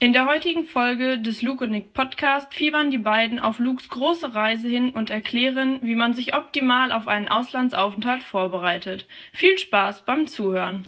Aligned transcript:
In 0.00 0.12
der 0.12 0.26
heutigen 0.26 0.64
Folge 0.64 1.18
des 1.18 1.42
Luke 1.42 1.64
und 1.64 1.72
Nick 1.72 1.92
Podcast 1.92 2.54
fiebern 2.54 2.92
die 2.92 2.98
beiden 2.98 3.40
auf 3.40 3.58
Lukes 3.58 3.88
große 3.88 4.32
Reise 4.32 4.68
hin 4.68 4.90
und 4.90 5.10
erklären, 5.10 5.80
wie 5.82 5.96
man 5.96 6.14
sich 6.14 6.36
optimal 6.36 6.92
auf 6.92 7.08
einen 7.08 7.26
Auslandsaufenthalt 7.26 8.22
vorbereitet. 8.22 9.08
Viel 9.32 9.58
Spaß 9.58 10.04
beim 10.04 10.28
Zuhören. 10.28 10.86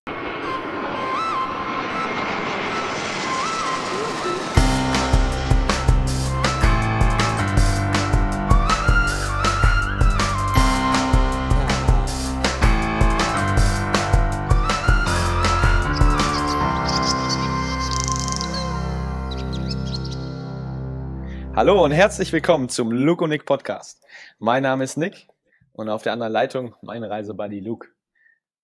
Hallo 21.61 21.85
und 21.85 21.91
herzlich 21.91 22.33
willkommen 22.33 22.71
zum 22.71 22.91
Luke 22.91 23.23
und 23.23 23.29
Nick 23.29 23.45
Podcast. 23.45 24.03
Mein 24.39 24.63
Name 24.63 24.83
ist 24.83 24.97
Nick 24.97 25.29
und 25.75 25.91
auf 25.91 26.01
der 26.01 26.15
anderen 26.15 26.33
Leitung 26.33 26.75
mein 26.81 27.05
Reisebuddy 27.05 27.61
Luke. 27.61 27.89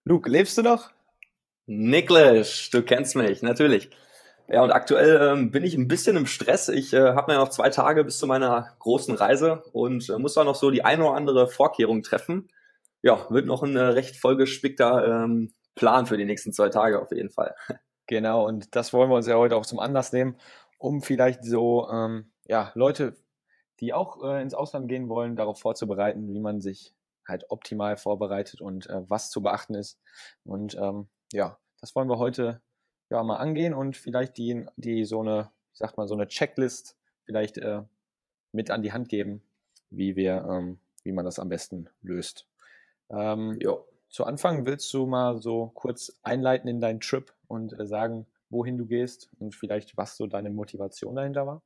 Luke, 0.04 0.30
lebst 0.30 0.56
du 0.56 0.62
noch? 0.62 0.92
Niklas, 1.66 2.70
du 2.72 2.82
kennst 2.82 3.14
mich, 3.14 3.42
natürlich. 3.42 3.90
Ja, 4.48 4.62
und 4.62 4.70
aktuell 4.70 5.20
ähm, 5.20 5.50
bin 5.50 5.62
ich 5.62 5.74
ein 5.74 5.88
bisschen 5.88 6.16
im 6.16 6.24
Stress. 6.24 6.70
Ich 6.70 6.94
äh, 6.94 7.12
habe 7.12 7.30
mir 7.30 7.38
noch 7.38 7.50
zwei 7.50 7.68
Tage 7.68 8.02
bis 8.02 8.16
zu 8.16 8.26
meiner 8.26 8.74
großen 8.78 9.14
Reise 9.14 9.62
und 9.74 10.08
äh, 10.08 10.16
muss 10.16 10.32
da 10.32 10.44
noch 10.44 10.54
so 10.54 10.70
die 10.70 10.86
eine 10.86 11.04
oder 11.04 11.16
andere 11.16 11.48
Vorkehrung 11.48 12.02
treffen. 12.02 12.48
Ja, 13.02 13.26
wird 13.28 13.44
noch 13.44 13.62
ein 13.62 13.76
äh, 13.76 13.80
recht 13.80 14.16
vollgespickter 14.16 15.24
ähm, 15.24 15.52
Plan 15.74 16.06
für 16.06 16.16
die 16.16 16.24
nächsten 16.24 16.54
zwei 16.54 16.70
Tage 16.70 17.02
auf 17.02 17.12
jeden 17.12 17.28
Fall. 17.28 17.54
Genau, 18.06 18.46
und 18.46 18.74
das 18.74 18.94
wollen 18.94 19.10
wir 19.10 19.16
uns 19.16 19.26
ja 19.26 19.34
heute 19.34 19.56
auch 19.56 19.66
zum 19.66 19.80
Anlass 19.80 20.12
nehmen, 20.12 20.38
um 20.78 21.02
vielleicht 21.02 21.44
so 21.44 21.90
ähm, 21.90 22.30
ja, 22.48 22.72
Leute, 22.74 23.16
die 23.80 23.92
auch 23.92 24.22
äh, 24.22 24.40
ins 24.40 24.54
Ausland 24.54 24.88
gehen 24.88 25.08
wollen, 25.08 25.36
darauf 25.36 25.60
vorzubereiten, 25.60 26.32
wie 26.32 26.40
man 26.40 26.60
sich 26.60 26.94
halt 27.26 27.50
optimal 27.50 27.96
vorbereitet 27.96 28.60
und 28.60 28.88
äh, 28.88 29.08
was 29.08 29.30
zu 29.30 29.42
beachten 29.42 29.74
ist. 29.74 30.00
Und 30.44 30.76
ähm, 30.76 31.08
ja, 31.32 31.58
das 31.80 31.94
wollen 31.94 32.08
wir 32.08 32.18
heute 32.18 32.62
ja 33.10 33.22
mal 33.22 33.36
angehen 33.36 33.74
und 33.74 33.96
vielleicht 33.96 34.36
die, 34.38 34.66
die 34.76 35.04
so 35.04 35.20
eine, 35.20 35.50
ich 35.72 35.78
sag 35.78 35.96
mal, 35.96 36.08
so 36.08 36.14
eine 36.14 36.28
Checklist 36.28 36.96
vielleicht 37.24 37.58
äh, 37.58 37.82
mit 38.52 38.70
an 38.70 38.82
die 38.82 38.92
Hand 38.92 39.08
geben, 39.08 39.42
wie 39.90 40.16
wir, 40.16 40.46
ähm, 40.48 40.78
wie 41.02 41.12
man 41.12 41.24
das 41.24 41.38
am 41.38 41.48
besten 41.48 41.88
löst. 42.02 42.46
Ähm, 43.10 43.58
ja. 43.60 43.76
Zu 44.08 44.24
Anfang 44.24 44.66
willst 44.66 44.94
du 44.94 45.04
mal 45.06 45.42
so 45.42 45.72
kurz 45.74 46.16
einleiten 46.22 46.68
in 46.68 46.80
deinen 46.80 47.00
Trip 47.00 47.34
und 47.48 47.78
äh, 47.78 47.86
sagen, 47.86 48.26
wohin 48.48 48.78
du 48.78 48.86
gehst 48.86 49.28
und 49.40 49.54
vielleicht 49.54 49.96
was 49.96 50.16
so 50.16 50.26
deine 50.26 50.48
Motivation 50.50 51.16
dahinter 51.16 51.46
war? 51.46 51.62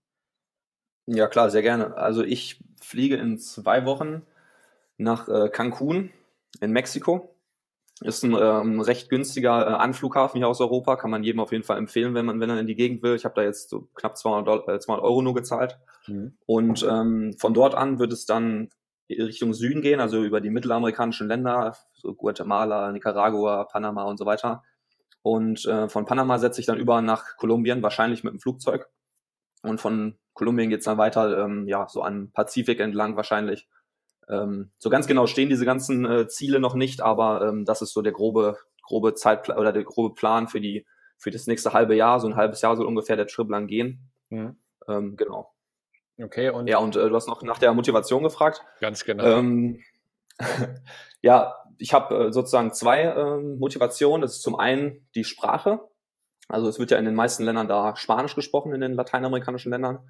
Ja, 1.07 1.27
klar, 1.27 1.51
sehr 1.51 1.63
gerne. 1.63 1.97
Also 1.97 2.23
ich 2.23 2.63
fliege 2.81 3.17
in 3.17 3.39
zwei 3.39 3.85
Wochen 3.85 4.23
nach 4.97 5.29
äh, 5.29 5.49
Cancun 5.49 6.11
in 6.61 6.73
Mexiko. 6.73 7.35
Ist 8.03 8.23
ein 8.23 8.35
ähm, 8.35 8.81
recht 8.81 9.11
günstiger 9.11 9.67
äh, 9.67 9.75
Anflughafen 9.75 10.39
hier 10.39 10.49
aus 10.49 10.61
Europa, 10.61 10.97
kann 10.97 11.11
man 11.11 11.23
jedem 11.23 11.41
auf 11.41 11.53
jeden 11.53 11.65
Fall 11.65 11.77
empfehlen, 11.77 12.15
wenn 12.15 12.25
man 12.25 12.41
wenn 12.41 12.49
er 12.49 12.59
in 12.59 12.67
die 12.67 12.75
Gegend 12.75 13.03
will. 13.03 13.15
Ich 13.15 13.27
habe 13.27 13.35
da 13.35 13.43
jetzt 13.43 13.69
so 13.69 13.89
knapp 13.95 14.17
200, 14.17 14.47
Dollar, 14.47 14.69
äh, 14.69 14.81
200 14.81 15.05
Euro 15.05 15.21
nur 15.21 15.35
gezahlt. 15.35 15.79
Mhm. 16.07 16.33
Und 16.47 16.83
ähm, 16.89 17.35
von 17.39 17.53
dort 17.53 17.75
an 17.75 17.99
wird 17.99 18.13
es 18.13 18.25
dann 18.25 18.71
Richtung 19.11 19.53
Süden 19.53 19.83
gehen, 19.83 20.01
also 20.01 20.23
über 20.23 20.41
die 20.41 20.51
mittelamerikanischen 20.51 21.29
Länder, 21.29 21.77
so 21.93 22.15
Guatemala, 22.15 22.93
Nicaragua, 22.93 23.65
Panama 23.65 24.05
und 24.05 24.17
so 24.17 24.25
weiter. 24.25 24.63
Und 25.23 25.67
äh, 25.67 25.89
von 25.89 26.07
Panama 26.07 26.39
setze 26.39 26.61
ich 26.61 26.67
dann 26.67 26.79
über 26.79 27.03
nach 27.03 27.37
Kolumbien, 27.37 27.83
wahrscheinlich 27.83 28.25
mit 28.25 28.33
dem 28.33 28.41
Flugzeug. 28.41 28.89
Und 29.63 29.81
von 29.81 30.17
Kolumbien 30.41 30.71
geht's 30.71 30.87
dann 30.87 30.97
weiter, 30.97 31.45
ähm, 31.45 31.69
ja, 31.69 31.87
so 31.87 32.01
an 32.01 32.33
Pazifik 32.33 32.81
entlang 32.81 33.15
wahrscheinlich. 33.15 33.69
Ähm, 34.27 34.71
so 34.79 34.89
ganz 34.89 35.07
genau 35.07 35.27
stehen 35.27 35.51
diese 35.51 35.67
ganzen 35.67 36.07
äh, 36.07 36.29
Ziele 36.29 36.61
noch 36.61 36.75
nicht, 36.75 37.03
aber 37.03 37.47
ähm, 37.47 37.67
das 37.67 37.83
ist 37.83 37.93
so 37.93 38.01
der 38.01 38.13
grobe, 38.13 38.57
grobe 38.83 39.13
Zeitplan 39.13 39.59
oder 39.59 39.71
der 39.71 39.85
grobe 39.85 40.15
Plan 40.15 40.49
für 40.49 40.63
die, 40.63 40.87
für 41.19 41.31
das 41.31 41.47
nächste 41.47 41.75
halbe 41.75 41.95
Jahr. 41.95 42.21
So 42.21 42.27
ein 42.27 42.37
halbes 42.37 42.63
Jahr 42.63 42.75
soll 42.75 42.87
ungefähr 42.87 43.17
der 43.17 43.27
Trip 43.27 43.51
lang 43.51 43.67
gehen. 43.67 44.11
Mhm. 44.31 44.57
Ähm, 44.89 45.17
genau. 45.19 45.53
Okay, 46.19 46.49
und. 46.49 46.69
Ja, 46.69 46.79
und 46.79 46.97
äh, 46.97 47.07
du 47.07 47.15
hast 47.15 47.29
noch 47.29 47.43
nach 47.43 47.59
der 47.59 47.75
Motivation 47.75 48.23
gefragt. 48.23 48.65
Ganz 48.81 49.05
genau. 49.05 49.23
Ähm, 49.25 49.83
ja, 51.21 51.55
ich 51.77 51.93
habe 51.93 52.29
äh, 52.29 52.33
sozusagen 52.33 52.73
zwei 52.73 53.03
äh, 53.03 53.37
Motivationen. 53.37 54.23
Das 54.23 54.37
ist 54.37 54.43
zum 54.43 54.59
einen 54.59 55.07
die 55.15 55.25
Sprache. 55.25 55.81
Also 56.49 56.67
es 56.67 56.79
wird 56.79 56.93
ja 56.93 56.97
in 56.97 57.05
den 57.05 57.15
meisten 57.15 57.45
Ländern 57.45 57.69
da 57.69 57.95
Spanisch 57.95 58.35
gesprochen, 58.35 58.73
in 58.73 58.81
den 58.81 58.95
lateinamerikanischen 58.95 59.71
Ländern. 59.71 60.01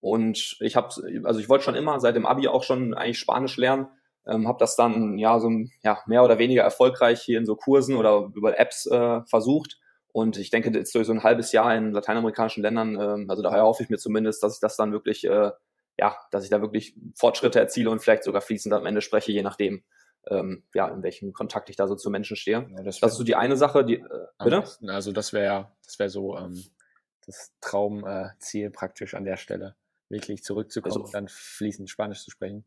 Und 0.00 0.56
ich 0.60 0.76
habe, 0.76 0.88
also 1.24 1.40
ich 1.40 1.48
wollte 1.48 1.64
schon 1.64 1.74
immer 1.74 2.00
seit 2.00 2.16
dem 2.16 2.26
Abi 2.26 2.48
auch 2.48 2.62
schon 2.62 2.94
eigentlich 2.94 3.18
Spanisch 3.18 3.56
lernen, 3.56 3.88
ähm, 4.26 4.48
habe 4.48 4.58
das 4.58 4.76
dann 4.76 5.18
ja 5.18 5.38
so 5.40 5.50
ja, 5.82 5.98
mehr 6.06 6.24
oder 6.24 6.38
weniger 6.38 6.62
erfolgreich 6.62 7.20
hier 7.20 7.38
in 7.38 7.46
so 7.46 7.56
Kursen 7.56 7.96
oder 7.96 8.30
über 8.34 8.58
Apps 8.58 8.86
äh, 8.86 9.20
versucht. 9.26 9.78
Und 10.12 10.38
ich 10.38 10.50
denke, 10.50 10.70
jetzt 10.70 10.94
durch 10.94 11.06
so 11.06 11.12
ein 11.12 11.22
halbes 11.22 11.52
Jahr 11.52 11.74
in 11.74 11.92
lateinamerikanischen 11.92 12.62
Ländern, 12.62 12.98
ähm, 13.00 13.26
also 13.28 13.42
daher 13.42 13.62
hoffe 13.62 13.82
ich 13.82 13.90
mir 13.90 13.98
zumindest, 13.98 14.42
dass 14.42 14.54
ich 14.54 14.60
das 14.60 14.76
dann 14.76 14.92
wirklich, 14.92 15.24
äh, 15.24 15.50
ja, 15.98 16.16
dass 16.30 16.44
ich 16.44 16.50
da 16.50 16.60
wirklich 16.60 16.96
Fortschritte 17.14 17.60
erziele 17.60 17.90
und 17.90 18.00
vielleicht 18.00 18.24
sogar 18.24 18.40
fließend 18.40 18.74
am 18.74 18.86
Ende 18.86 19.02
spreche, 19.02 19.32
je 19.32 19.42
nachdem, 19.42 19.84
ähm, 20.28 20.64
ja, 20.74 20.88
in 20.88 21.02
welchem 21.02 21.32
Kontakt 21.32 21.70
ich 21.70 21.76
da 21.76 21.86
so 21.86 21.94
zu 21.94 22.10
Menschen 22.10 22.36
stehe. 22.36 22.68
Ja, 22.70 22.82
das, 22.82 23.00
das, 23.00 23.12
ist 23.12 23.18
so 23.18 23.24
die 23.24 23.36
eine 23.36 23.56
Sache, 23.56 23.84
die, 23.84 23.96
äh, 23.96 24.26
bitte? 24.42 24.64
Also 24.88 25.12
das 25.12 25.32
wäre, 25.32 25.70
das 25.84 25.98
wäre 25.98 26.10
so 26.10 26.36
ähm, 26.36 26.62
das 27.26 27.52
Traumziel 27.60 28.66
äh, 28.66 28.70
praktisch 28.70 29.14
an 29.14 29.24
der 29.24 29.36
Stelle, 29.36 29.76
wirklich 30.10 30.42
zurückzukommen 30.42 30.92
also, 30.92 31.04
und 31.04 31.14
dann 31.14 31.28
fließend 31.28 31.88
Spanisch 31.88 32.22
zu 32.22 32.30
sprechen. 32.30 32.64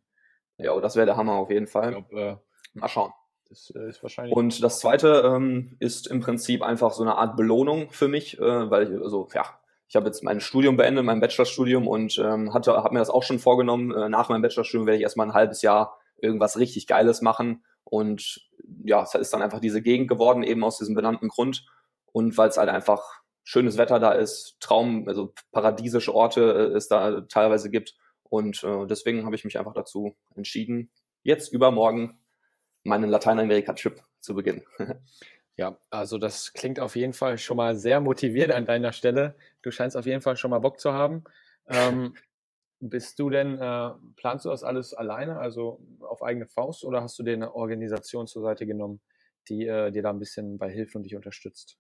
Ja, 0.58 0.80
das 0.80 0.96
wäre 0.96 1.06
der 1.06 1.18
Hammer 1.18 1.34
auf 1.34 1.50
jeden 1.50 1.68
Fall. 1.68 1.90
Ich 1.90 2.08
glaub, 2.08 2.14
äh, 2.14 2.38
Mal 2.74 2.88
schauen. 2.88 3.12
Das 3.50 3.72
äh, 3.76 3.90
ist 3.90 4.02
wahrscheinlich. 4.02 4.36
Und 4.36 4.64
das 4.64 4.80
zweite 4.80 5.24
ähm, 5.26 5.76
ist 5.80 6.08
im 6.08 6.22
Prinzip 6.22 6.64
einfach 6.64 6.92
so 6.92 7.04
eine 7.04 7.16
Art 7.18 7.38
Belohnung 7.38 7.92
für 7.92 8.08
mich, 8.08 8.40
äh, 8.40 8.70
weil 8.70 8.92
ich, 8.92 9.02
also, 9.02 9.28
ja, 9.34 9.46
ich 9.88 9.96
habe 9.96 10.08
jetzt 10.08 10.24
mein 10.24 10.42
Studium 10.42 10.76
beendet, 10.76 11.06
mein 11.06 11.20
Bachelorstudium 11.20 11.88
und 11.88 12.18
ähm, 12.18 12.54
hatte, 12.54 12.74
habe 12.74 12.94
mir 12.94 13.00
das 13.00 13.12
auch 13.12 13.24
schon 13.24 13.40
vorgenommen. 13.40 13.92
Äh, 13.92 14.10
nach 14.10 14.30
meinem 14.30 14.42
Bachelorstudium 14.42 14.88
werde 14.88 14.98
ich 14.98 15.04
erstmal 15.04 15.28
ein 15.28 15.36
halbes 15.36 15.62
Jahr 15.62 16.00
irgendwas 16.18 16.58
richtig 16.58 16.88
Geiles 16.88 17.22
machen. 17.22 17.64
Und 17.84 18.50
ja, 18.84 19.04
es 19.04 19.14
ist 19.14 19.34
dann 19.34 19.44
einfach 19.44 19.60
diese 19.60 19.82
Gegend 19.84 20.08
geworden, 20.08 20.42
eben 20.42 20.64
aus 20.64 20.80
diesem 20.80 20.96
benannten 20.96 21.28
Grund. 21.28 21.66
Und 22.12 22.36
weil 22.38 22.50
es 22.50 22.58
halt 22.58 22.70
einfach 22.70 23.22
schönes 23.44 23.78
Wetter 23.78 24.00
da 24.00 24.14
ist, 24.14 24.58
Traum, 24.60 25.08
also 25.08 25.34
paradiesische 25.52 26.14
Orte 26.14 26.42
äh, 26.74 26.78
es 26.78 26.88
da 26.88 27.22
teilweise 27.22 27.70
gibt. 27.70 27.96
Und 28.24 28.64
äh, 28.64 28.88
deswegen 28.88 29.26
habe 29.26 29.36
ich 29.36 29.46
mich 29.46 29.60
einfach 29.60 29.74
dazu 29.74 30.16
entschieden, 30.36 30.92
jetzt 31.24 31.52
übermorgen 31.54 32.20
meinen 32.84 33.10
Lateinamerika-Trip 33.10 34.02
zu 34.20 34.36
beginnen. 34.36 34.64
Ja, 35.56 35.78
also 35.92 36.18
das 36.18 36.54
klingt 36.54 36.80
auf 36.80 36.96
jeden 36.96 37.14
Fall 37.14 37.38
schon 37.38 37.58
mal 37.58 37.76
sehr 37.76 38.02
motiviert 38.02 38.50
an 38.50 38.66
deiner 38.66 38.92
Stelle. 38.92 39.36
Du 39.62 39.70
scheinst 39.70 39.96
auf 39.96 40.08
jeden 40.08 40.22
Fall 40.22 40.36
schon 40.36 40.50
mal 40.50 40.58
Bock 40.58 40.80
zu 40.80 40.94
haben. 40.94 41.24
Ähm, 41.68 42.16
bist 42.80 43.20
du 43.20 43.30
denn, 43.30 43.60
äh, 43.60 43.92
planst 44.16 44.46
du 44.46 44.50
das 44.50 44.64
alles 44.64 44.96
alleine, 44.96 45.38
also 45.38 45.80
auf 46.00 46.24
eigene 46.24 46.48
Faust, 46.48 46.84
oder 46.84 47.04
hast 47.04 47.20
du 47.20 47.24
dir 47.24 47.34
eine 47.34 47.54
Organisation 47.54 48.26
zur 48.26 48.42
Seite 48.42 48.66
genommen, 48.66 49.00
die 49.48 49.68
äh, 49.68 49.92
dir 49.92 50.02
da 50.02 50.10
ein 50.10 50.18
bisschen 50.18 50.58
bei 50.58 50.72
hilft 50.72 50.96
und 50.96 51.04
dich 51.04 51.16
unterstützt? 51.16 51.78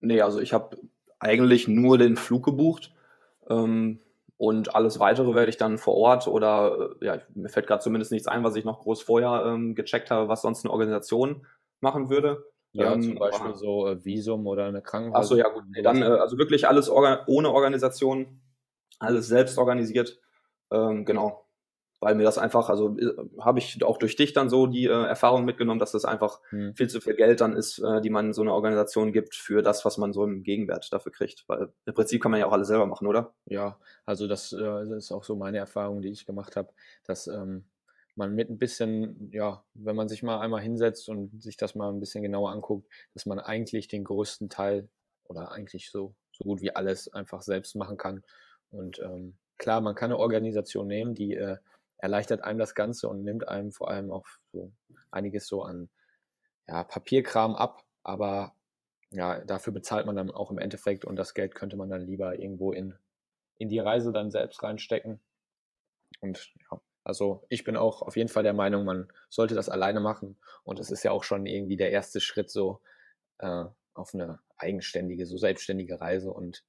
Nee, 0.00 0.20
also 0.20 0.38
ich 0.38 0.52
habe 0.52 0.76
eigentlich 1.18 1.68
nur 1.68 1.98
den 1.98 2.16
Flug 2.16 2.44
gebucht 2.44 2.94
ähm, 3.48 4.00
und 4.36 4.74
alles 4.74 4.98
weitere 5.00 5.34
werde 5.34 5.50
ich 5.50 5.56
dann 5.56 5.78
vor 5.78 5.94
Ort 5.94 6.28
oder 6.28 6.94
äh, 7.00 7.06
ja, 7.06 7.18
mir 7.34 7.48
fällt 7.48 7.66
gerade 7.66 7.82
zumindest 7.82 8.12
nichts 8.12 8.28
ein, 8.28 8.44
was 8.44 8.56
ich 8.56 8.64
noch 8.64 8.80
groß 8.80 9.02
vorher 9.02 9.44
ähm, 9.46 9.74
gecheckt 9.74 10.10
habe, 10.10 10.28
was 10.28 10.42
sonst 10.42 10.64
eine 10.64 10.72
Organisation 10.72 11.46
machen 11.80 12.10
würde. 12.10 12.44
Ja, 12.72 12.92
ähm, 12.92 13.02
zum 13.02 13.14
Beispiel 13.14 13.48
aber, 13.48 13.56
so 13.56 13.88
äh, 13.88 14.04
Visum 14.04 14.46
oder 14.46 14.66
eine 14.66 14.82
Krankenhaus. 14.82 15.24
Achso, 15.24 15.36
ja 15.36 15.48
gut. 15.48 15.64
Nee, 15.70 15.82
dann 15.82 16.02
äh, 16.02 16.06
also 16.06 16.36
wirklich 16.36 16.68
alles 16.68 16.90
orga 16.90 17.24
ohne 17.26 17.50
Organisation, 17.50 18.40
alles 18.98 19.28
selbst 19.28 19.56
organisiert. 19.56 20.20
Ähm, 20.70 21.06
genau. 21.06 21.45
Weil 22.00 22.14
mir 22.14 22.24
das 22.24 22.36
einfach, 22.36 22.68
also 22.68 22.96
äh, 22.98 23.14
habe 23.40 23.58
ich 23.58 23.82
auch 23.82 23.98
durch 23.98 24.16
dich 24.16 24.34
dann 24.34 24.50
so 24.50 24.66
die 24.66 24.84
äh, 24.84 25.06
Erfahrung 25.06 25.44
mitgenommen, 25.44 25.80
dass 25.80 25.92
das 25.92 26.04
einfach 26.04 26.40
mhm. 26.50 26.74
viel 26.74 26.88
zu 26.88 27.00
viel 27.00 27.14
Geld 27.14 27.40
dann 27.40 27.56
ist, 27.56 27.78
äh, 27.78 28.00
die 28.00 28.10
man 28.10 28.34
so 28.34 28.42
einer 28.42 28.52
Organisation 28.52 29.12
gibt 29.12 29.34
für 29.34 29.62
das, 29.62 29.84
was 29.84 29.96
man 29.96 30.12
so 30.12 30.24
im 30.24 30.42
Gegenwert 30.42 30.92
dafür 30.92 31.12
kriegt. 31.12 31.44
Weil 31.48 31.72
im 31.86 31.94
Prinzip 31.94 32.22
kann 32.22 32.30
man 32.30 32.40
ja 32.40 32.46
auch 32.46 32.52
alles 32.52 32.68
selber 32.68 32.86
machen, 32.86 33.06
oder? 33.06 33.34
Ja, 33.46 33.78
also 34.04 34.28
das, 34.28 34.52
äh, 34.52 34.58
das 34.58 34.90
ist 34.90 35.12
auch 35.12 35.24
so 35.24 35.36
meine 35.36 35.58
Erfahrung, 35.58 36.02
die 36.02 36.10
ich 36.10 36.26
gemacht 36.26 36.56
habe, 36.56 36.68
dass 37.06 37.28
ähm, 37.28 37.64
man 38.16 38.34
mit 38.34 38.50
ein 38.50 38.58
bisschen, 38.58 39.30
ja, 39.32 39.64
wenn 39.74 39.96
man 39.96 40.08
sich 40.08 40.22
mal 40.22 40.40
einmal 40.40 40.62
hinsetzt 40.62 41.08
und 41.08 41.42
sich 41.42 41.56
das 41.56 41.74
mal 41.74 41.90
ein 41.90 42.00
bisschen 42.00 42.22
genauer 42.22 42.50
anguckt, 42.50 42.88
dass 43.14 43.26
man 43.26 43.38
eigentlich 43.38 43.88
den 43.88 44.04
größten 44.04 44.48
Teil 44.48 44.88
oder 45.24 45.52
eigentlich 45.52 45.90
so, 45.90 46.14
so 46.32 46.44
gut 46.44 46.60
wie 46.60 46.74
alles 46.74 47.12
einfach 47.12 47.42
selbst 47.42 47.76
machen 47.76 47.96
kann. 47.96 48.22
Und 48.70 48.98
ähm, 49.00 49.36
klar, 49.58 49.80
man 49.80 49.94
kann 49.94 50.10
eine 50.10 50.18
Organisation 50.18 50.86
nehmen, 50.86 51.14
die 51.14 51.34
äh, 51.34 51.56
erleichtert 51.98 52.42
einem 52.42 52.58
das 52.58 52.74
Ganze 52.74 53.08
und 53.08 53.22
nimmt 53.22 53.48
einem 53.48 53.72
vor 53.72 53.90
allem 53.90 54.10
auch 54.10 54.26
so 54.52 54.72
einiges 55.10 55.46
so 55.46 55.62
an 55.62 55.88
ja, 56.68 56.84
Papierkram 56.84 57.54
ab, 57.54 57.84
aber 58.02 58.54
ja, 59.10 59.40
dafür 59.44 59.72
bezahlt 59.72 60.06
man 60.06 60.16
dann 60.16 60.30
auch 60.30 60.50
im 60.50 60.58
Endeffekt 60.58 61.04
und 61.04 61.16
das 61.16 61.34
Geld 61.34 61.54
könnte 61.54 61.76
man 61.76 61.88
dann 61.88 62.02
lieber 62.02 62.38
irgendwo 62.38 62.72
in 62.72 62.94
in 63.58 63.68
die 63.68 63.78
Reise 63.78 64.12
dann 64.12 64.30
selbst 64.30 64.62
reinstecken. 64.62 65.20
Und 66.20 66.52
ja, 66.70 66.80
also 67.04 67.44
ich 67.48 67.64
bin 67.64 67.76
auch 67.76 68.02
auf 68.02 68.16
jeden 68.16 68.28
Fall 68.28 68.42
der 68.42 68.52
Meinung, 68.52 68.84
man 68.84 69.08
sollte 69.28 69.54
das 69.54 69.68
alleine 69.68 70.00
machen. 70.00 70.38
Und 70.64 70.78
es 70.78 70.90
ist 70.90 71.02
ja 71.02 71.10
auch 71.10 71.24
schon 71.24 71.46
irgendwie 71.46 71.76
der 71.76 71.90
erste 71.90 72.20
Schritt 72.20 72.50
so 72.50 72.80
äh, 73.38 73.64
auf 73.94 74.14
eine 74.14 74.40
eigenständige, 74.56 75.26
so 75.26 75.36
selbstständige 75.36 76.00
Reise. 76.00 76.30
Und 76.30 76.64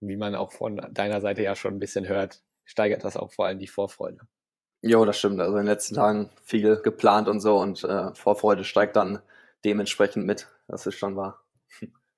wie 0.00 0.16
man 0.16 0.34
auch 0.34 0.52
von 0.52 0.76
deiner 0.92 1.20
Seite 1.20 1.42
ja 1.42 1.54
schon 1.54 1.74
ein 1.74 1.80
bisschen 1.80 2.08
hört, 2.08 2.42
steigert 2.64 3.04
das 3.04 3.16
auch 3.16 3.32
vor 3.32 3.46
allem 3.46 3.58
die 3.58 3.66
Vorfreude. 3.66 4.20
Jo, 4.82 5.04
das 5.04 5.18
stimmt. 5.18 5.40
Also 5.40 5.56
in 5.56 5.64
den 5.64 5.72
letzten 5.72 5.96
Tagen 5.96 6.30
viel 6.42 6.76
geplant 6.76 7.28
und 7.28 7.40
so 7.40 7.58
und 7.58 7.82
äh, 7.84 8.14
Vorfreude 8.14 8.64
steigt 8.64 8.96
dann 8.96 9.20
dementsprechend 9.64 10.24
mit. 10.24 10.48
Das 10.68 10.86
ist 10.86 10.94
schon 10.94 11.16
wahr. 11.16 11.42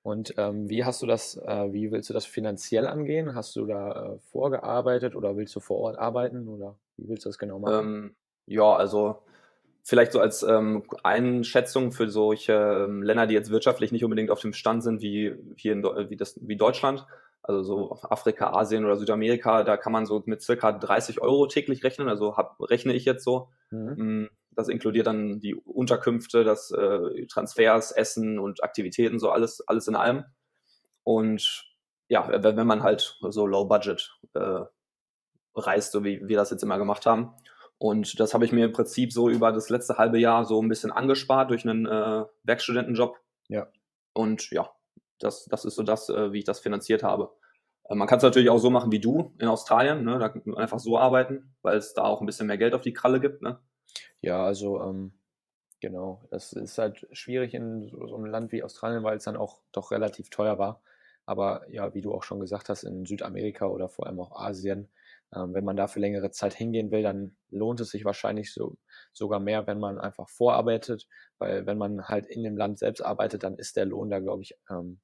Und 0.03 0.35
ähm, 0.39 0.69
wie 0.69 0.85
hast 0.85 1.03
du 1.03 1.07
das, 1.07 1.37
äh, 1.37 1.73
wie 1.73 1.91
willst 1.93 2.09
du 2.09 2.15
das 2.15 2.25
finanziell 2.25 2.87
angehen? 2.87 3.35
Hast 3.35 3.55
du 3.57 3.67
da 3.67 4.15
äh, 4.15 4.19
vorgearbeitet 4.31 5.15
oder 5.15 5.37
willst 5.37 5.55
du 5.55 5.61
vor 5.61 5.79
Ort 5.79 5.99
arbeiten 5.99 6.49
oder 6.49 6.79
wie 6.97 7.09
willst 7.09 7.27
du 7.27 7.29
das 7.29 7.39
genau 7.39 7.59
machen? 7.59 7.87
Ähm, 7.87 8.17
ja, 8.47 8.75
also 8.75 9.23
vielleicht 9.83 10.13
so 10.13 10.21
als 10.21 10.43
ähm, 10.43 10.85
Einschätzung 11.03 11.93
für 11.93 12.09
solche 12.09 12.87
ähm, 12.89 13.03
Länder, 13.03 13.27
die 13.27 13.35
jetzt 13.35 13.51
wirtschaftlich 13.51 13.93
nicht 13.93 14.05
unbedingt 14.05 14.31
auf 14.31 14.41
dem 14.41 14.55
Stand 14.55 14.83
sind 14.83 15.03
wie 15.03 15.35
hier 15.57 15.73
in, 15.73 15.83
wie, 15.83 16.17
das, 16.17 16.39
wie 16.41 16.57
Deutschland, 16.57 17.07
also 17.43 17.63
so 17.63 17.93
Afrika, 18.03 18.53
Asien 18.53 18.85
oder 18.85 18.97
Südamerika, 18.97 19.65
da 19.65 19.77
kann 19.77 19.93
man 19.93 20.07
so 20.07 20.23
mit 20.27 20.43
circa 20.43 20.73
30 20.73 21.21
Euro 21.21 21.47
täglich 21.47 21.83
rechnen. 21.83 22.09
Also 22.09 22.37
hab, 22.37 22.61
rechne 22.61 22.93
ich 22.93 23.05
jetzt 23.05 23.25
so. 23.25 23.49
Mhm. 23.71 23.95
Mm, 23.97 24.29
das 24.53 24.69
inkludiert 24.69 25.07
dann 25.07 25.41
die 25.41 25.55
Unterkünfte, 25.55 26.45
das 26.45 26.71
äh, 26.71 27.27
Transfers, 27.27 27.93
Essen 27.93 28.39
und 28.39 28.63
Aktivitäten, 28.63 29.19
so 29.19 29.31
alles, 29.31 29.67
alles 29.67 29.89
in 29.89 29.97
allem. 29.97 30.25
Und 31.05 31.65
ja, 32.09 32.29
wenn 32.43 32.67
man 32.67 32.83
halt 32.83 33.19
so 33.21 33.47
Low 33.47 33.65
Budget 33.65 34.19
äh, 34.35 34.65
reist, 35.55 35.93
so 35.93 36.05
wie 36.05 36.27
wir 36.29 36.37
das 36.37 36.51
jetzt 36.51 36.63
immer 36.63 36.79
gemacht 36.79 37.07
haben. 37.07 37.35
Und 37.79 38.21
das 38.21 38.35
habe 38.35 38.45
ich 38.45 38.53
mir 38.53 38.67
im 38.67 38.73
Prinzip 38.73 39.13
so 39.13 39.31
über 39.31 39.53
das 39.53 39.71
letzte 39.71 39.97
halbe 39.97 40.19
Jahr 40.19 40.45
so 40.45 40.61
ein 40.61 40.69
bisschen 40.69 40.93
angespart 40.93 41.51
durch 41.51 41.65
einen 41.65 41.87
äh, 41.87 42.25
Werkstudentenjob. 42.43 43.17
Ja. 43.49 43.69
Und 44.13 44.51
ja, 44.51 44.71
das, 45.21 45.47
das 45.47 45.65
ist 45.65 45.77
so 45.77 45.83
das, 45.83 46.09
äh, 46.09 46.33
wie 46.33 46.39
ich 46.39 46.45
das 46.45 46.61
finanziert 46.61 47.03
habe. 47.03 47.31
Äh, 47.89 47.95
man 47.95 48.09
kann 48.09 48.19
es 48.19 48.25
natürlich 48.25 48.51
auch 48.51 48.59
so 48.59 48.71
machen 48.71 48.93
wie 48.93 49.01
du 49.01 49.35
in 49.39 49.49
Australien, 49.49 50.05
ne? 50.05 50.19
da 50.19 50.35
einfach 50.57 50.79
so 50.79 50.99
arbeiten, 50.99 51.55
weil 51.63 51.77
es 51.77 51.95
da 51.95 52.05
auch 52.05 52.21
ein 52.21 52.27
bisschen 52.27 52.47
mehr 52.47 52.59
Geld 52.59 52.75
auf 52.75 52.83
die 52.83 52.93
Kralle 52.93 53.21
gibt. 53.21 53.43
Ne? 53.43 53.59
Ja, 54.21 54.45
also 54.45 54.81
ähm, 54.83 55.13
genau. 55.81 56.25
Das 56.31 56.53
ist 56.53 56.79
halt 56.79 57.07
schwierig 57.13 57.55
in 57.55 57.89
so, 57.89 58.07
so 58.07 58.17
einem 58.17 58.27
Land 58.27 58.53
wie 58.53 58.63
Australien, 58.63 59.05
weil 59.05 59.17
es 59.17 59.25
dann 59.25 59.37
auch 59.37 59.63
doch 59.73 59.91
relativ 59.91 60.31
teuer 60.31 60.59
war. 60.59 60.83
Aber 61.27 61.63
ja, 61.71 61.95
wie 61.95 62.01
du 62.01 62.13
auch 62.13 62.25
schon 62.25 62.41
gesagt 62.41 62.69
hast, 62.69 62.83
in 62.83 63.07
Südamerika 63.07 63.67
oder 63.67 63.89
vor 63.89 64.07
allem 64.07 64.21
auch 64.21 64.33
Asien, 64.33 64.89
ähm, 65.35 65.55
wenn 65.55 65.65
man 65.65 65.77
da 65.77 65.87
für 65.87 66.01
längere 66.01 66.31
Zeit 66.31 66.55
hingehen 66.55 66.91
will, 66.91 67.03
dann 67.03 67.37
lohnt 67.51 67.81
es 67.81 67.91
sich 67.91 68.05
wahrscheinlich 68.05 68.53
so, 68.53 68.77
sogar 69.13 69.39
mehr, 69.39 69.67
wenn 69.67 69.79
man 69.79 69.99
einfach 69.99 70.29
vorarbeitet, 70.29 71.07
weil 71.39 71.67
wenn 71.67 71.79
man 71.79 72.09
halt 72.09 72.27
in 72.27 72.43
dem 72.43 72.57
Land 72.57 72.79
selbst 72.79 73.01
arbeitet, 73.01 73.45
dann 73.45 73.57
ist 73.57 73.77
der 73.77 73.87
Lohn 73.87 74.11
da, 74.11 74.19
glaube 74.19 74.43
ich, 74.43 74.57
ähm, 74.71 75.01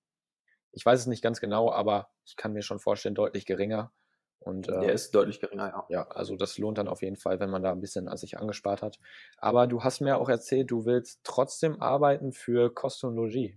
ich 0.76 0.84
weiß 0.84 1.00
es 1.00 1.06
nicht 1.06 1.22
ganz 1.22 1.40
genau, 1.40 1.72
aber 1.72 2.10
ich 2.26 2.36
kann 2.36 2.52
mir 2.52 2.60
schon 2.60 2.78
vorstellen, 2.78 3.14
deutlich 3.14 3.46
geringer. 3.46 3.92
Und, 4.40 4.68
äh, 4.68 4.80
der 4.80 4.92
ist 4.92 5.14
deutlich 5.14 5.40
geringer, 5.40 5.68
ja. 5.68 5.86
Ja, 5.88 6.08
also 6.10 6.36
das 6.36 6.58
lohnt 6.58 6.76
dann 6.76 6.86
auf 6.86 7.00
jeden 7.00 7.16
Fall, 7.16 7.40
wenn 7.40 7.48
man 7.48 7.62
da 7.62 7.72
ein 7.72 7.80
bisschen 7.80 8.08
an 8.08 8.18
sich 8.18 8.38
angespart 8.38 8.82
hat. 8.82 8.98
Aber 9.38 9.66
du 9.66 9.82
hast 9.82 10.00
mir 10.02 10.18
auch 10.18 10.28
erzählt, 10.28 10.70
du 10.70 10.84
willst 10.84 11.20
trotzdem 11.24 11.80
arbeiten 11.80 12.32
für 12.32 12.72
Kostologie. 12.72 13.56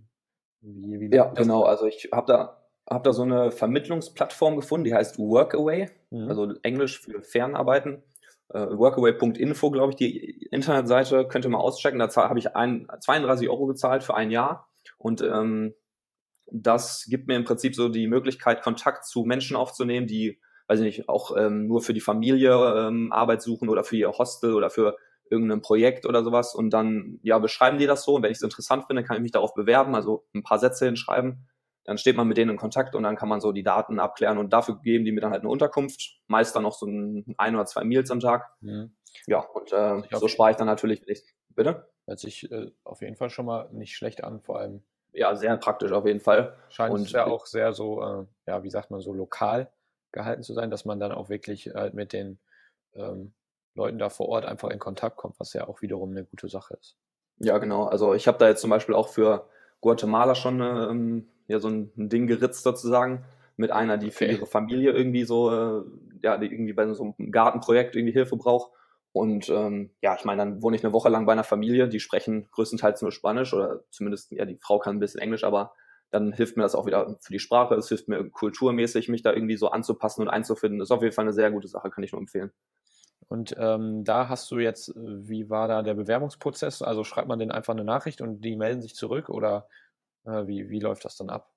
Wie, 0.62 0.98
wie 0.98 1.14
ja, 1.14 1.26
genau. 1.26 1.64
Also 1.64 1.84
ich 1.86 2.08
habe 2.10 2.26
da, 2.26 2.64
hab 2.88 3.04
da 3.04 3.12
so 3.12 3.22
eine 3.22 3.50
Vermittlungsplattform 3.50 4.56
gefunden, 4.56 4.84
die 4.84 4.94
heißt 4.94 5.18
Workaway, 5.18 5.90
mhm. 6.08 6.28
also 6.28 6.54
Englisch 6.62 7.00
für 7.00 7.20
Fernarbeiten. 7.20 8.02
Uh, 8.52 8.78
Workaway.info, 8.78 9.70
glaube 9.70 9.90
ich, 9.92 9.96
die 9.96 10.48
Internetseite, 10.50 11.28
könnt 11.28 11.44
ihr 11.44 11.50
mal 11.50 11.58
auschecken. 11.58 12.00
Da 12.00 12.08
habe 12.16 12.38
ich 12.38 12.56
ein, 12.56 12.88
32 12.98 13.48
Euro 13.48 13.66
gezahlt 13.66 14.02
für 14.02 14.14
ein 14.14 14.32
Jahr. 14.32 14.68
Und 14.98 15.22
ähm, 15.22 15.74
das 16.52 17.06
gibt 17.08 17.28
mir 17.28 17.36
im 17.36 17.44
Prinzip 17.44 17.74
so 17.74 17.88
die 17.88 18.06
Möglichkeit, 18.06 18.62
Kontakt 18.62 19.04
zu 19.04 19.24
Menschen 19.24 19.56
aufzunehmen, 19.56 20.06
die, 20.06 20.40
weiß 20.68 20.80
ich 20.80 20.84
nicht, 20.98 21.08
auch 21.08 21.36
ähm, 21.36 21.66
nur 21.66 21.82
für 21.82 21.94
die 21.94 22.00
Familie 22.00 22.52
ähm, 22.52 23.12
Arbeit 23.12 23.42
suchen 23.42 23.68
oder 23.68 23.84
für 23.84 23.96
ihr 23.96 24.10
Hostel 24.10 24.54
oder 24.54 24.70
für 24.70 24.96
irgendein 25.30 25.62
Projekt 25.62 26.06
oder 26.06 26.24
sowas. 26.24 26.54
Und 26.54 26.70
dann, 26.70 27.20
ja, 27.22 27.38
beschreiben 27.38 27.78
die 27.78 27.86
das 27.86 28.04
so. 28.04 28.16
Und 28.16 28.22
wenn 28.22 28.32
ich 28.32 28.38
es 28.38 28.42
interessant 28.42 28.84
finde, 28.86 29.04
kann 29.04 29.16
ich 29.16 29.22
mich 29.22 29.32
darauf 29.32 29.54
bewerben, 29.54 29.94
also 29.94 30.26
ein 30.34 30.42
paar 30.42 30.58
Sätze 30.58 30.86
hinschreiben. 30.86 31.48
Dann 31.84 31.98
steht 31.98 32.16
man 32.16 32.28
mit 32.28 32.36
denen 32.36 32.50
in 32.50 32.56
Kontakt 32.56 32.94
und 32.94 33.04
dann 33.04 33.16
kann 33.16 33.28
man 33.28 33.40
so 33.40 33.52
die 33.52 33.62
Daten 33.62 33.98
abklären. 34.00 34.38
Und 34.38 34.52
dafür 34.52 34.80
geben 34.82 35.04
die 35.04 35.12
mir 35.12 35.20
dann 35.20 35.32
halt 35.32 35.42
eine 35.42 35.50
Unterkunft, 35.50 36.20
meist 36.26 36.54
dann 36.54 36.64
noch 36.64 36.74
so 36.74 36.86
ein, 36.86 37.34
ein 37.38 37.54
oder 37.54 37.64
zwei 37.64 37.84
Meals 37.84 38.10
am 38.10 38.20
Tag. 38.20 38.50
Mhm. 38.60 38.94
Ja, 39.26 39.40
und 39.40 39.72
äh, 39.72 40.02
so 40.16 40.28
spare 40.28 40.50
ich 40.50 40.56
dann 40.56 40.66
natürlich, 40.66 41.02
bitte? 41.48 41.88
Hört 42.06 42.18
sich 42.18 42.50
äh, 42.50 42.70
auf 42.84 43.00
jeden 43.00 43.16
Fall 43.16 43.30
schon 43.30 43.46
mal 43.46 43.68
nicht 43.72 43.96
schlecht 43.96 44.24
an, 44.24 44.40
vor 44.40 44.58
allem 44.58 44.82
ja, 45.12 45.34
sehr 45.34 45.56
praktisch 45.56 45.92
auf 45.92 46.06
jeden 46.06 46.20
Fall. 46.20 46.56
Scheint 46.68 46.94
und 46.94 47.10
ja 47.10 47.26
auch 47.26 47.46
sehr 47.46 47.72
so, 47.72 48.02
äh, 48.02 48.26
ja, 48.46 48.62
wie 48.62 48.70
sagt 48.70 48.90
man, 48.90 49.00
so 49.00 49.12
lokal 49.12 49.70
gehalten 50.12 50.42
zu 50.42 50.54
sein, 50.54 50.70
dass 50.70 50.84
man 50.84 51.00
dann 51.00 51.12
auch 51.12 51.28
wirklich 51.28 51.70
halt 51.74 51.94
mit 51.94 52.12
den 52.12 52.38
ähm, 52.94 53.32
Leuten 53.74 53.98
da 53.98 54.08
vor 54.08 54.28
Ort 54.28 54.44
einfach 54.44 54.70
in 54.70 54.78
Kontakt 54.78 55.16
kommt, 55.16 55.38
was 55.38 55.52
ja 55.52 55.68
auch 55.68 55.82
wiederum 55.82 56.10
eine 56.10 56.24
gute 56.24 56.48
Sache 56.48 56.74
ist. 56.80 56.96
Ja, 57.38 57.58
genau. 57.58 57.84
Also 57.84 58.14
ich 58.14 58.28
habe 58.28 58.38
da 58.38 58.48
jetzt 58.48 58.60
zum 58.60 58.70
Beispiel 58.70 58.94
auch 58.94 59.08
für 59.08 59.48
Guatemala 59.80 60.34
schon 60.34 60.60
ähm, 60.60 61.28
ja, 61.46 61.58
so 61.58 61.68
ein, 61.68 61.90
Ding 61.96 62.26
geritzt 62.26 62.62
sozusagen 62.62 63.24
mit 63.56 63.70
einer, 63.70 63.98
die 63.98 64.10
für 64.10 64.26
ihre 64.26 64.46
Familie 64.46 64.92
irgendwie 64.92 65.24
so, 65.24 65.50
äh, 65.50 65.82
ja, 66.22 66.36
die 66.38 66.46
irgendwie 66.46 66.72
bei 66.72 66.86
so 66.92 67.14
einem 67.18 67.30
Gartenprojekt 67.30 67.96
irgendwie 67.96 68.12
Hilfe 68.12 68.36
braucht. 68.36 68.72
Und 69.12 69.48
ähm, 69.48 69.90
ja, 70.00 70.14
ich 70.16 70.24
meine, 70.24 70.38
dann 70.38 70.62
wohne 70.62 70.76
ich 70.76 70.84
eine 70.84 70.92
Woche 70.92 71.08
lang 71.08 71.26
bei 71.26 71.32
einer 71.32 71.44
Familie, 71.44 71.88
die 71.88 72.00
sprechen 72.00 72.48
größtenteils 72.52 73.02
nur 73.02 73.10
Spanisch 73.10 73.52
oder 73.52 73.82
zumindest, 73.90 74.30
ja, 74.30 74.44
die 74.44 74.58
Frau 74.58 74.78
kann 74.78 74.96
ein 74.96 75.00
bisschen 75.00 75.20
Englisch, 75.20 75.42
aber 75.42 75.72
dann 76.10 76.32
hilft 76.32 76.56
mir 76.56 76.62
das 76.62 76.74
auch 76.74 76.86
wieder 76.86 77.16
für 77.20 77.32
die 77.32 77.38
Sprache. 77.38 77.74
Es 77.74 77.88
hilft 77.88 78.08
mir 78.08 78.28
kulturmäßig, 78.30 79.08
mich 79.08 79.22
da 79.22 79.32
irgendwie 79.32 79.56
so 79.56 79.70
anzupassen 79.70 80.22
und 80.22 80.28
einzufinden. 80.28 80.78
Das 80.78 80.88
ist 80.88 80.92
auf 80.92 81.02
jeden 81.02 81.14
Fall 81.14 81.24
eine 81.24 81.32
sehr 81.32 81.50
gute 81.50 81.68
Sache, 81.68 81.90
kann 81.90 82.04
ich 82.04 82.12
nur 82.12 82.20
empfehlen. 82.20 82.52
Und 83.28 83.54
ähm, 83.58 84.02
da 84.04 84.28
hast 84.28 84.50
du 84.50 84.58
jetzt, 84.58 84.92
wie 84.96 85.50
war 85.50 85.68
da 85.68 85.82
der 85.82 85.94
Bewerbungsprozess? 85.94 86.82
Also 86.82 87.04
schreibt 87.04 87.28
man 87.28 87.38
denen 87.38 87.52
einfach 87.52 87.74
eine 87.74 87.84
Nachricht 87.84 88.20
und 88.20 88.40
die 88.40 88.56
melden 88.56 88.82
sich 88.82 88.96
zurück 88.96 89.28
oder 89.28 89.68
äh, 90.24 90.46
wie, 90.48 90.68
wie 90.68 90.80
läuft 90.80 91.04
das 91.04 91.16
dann 91.16 91.30
ab? 91.30 91.48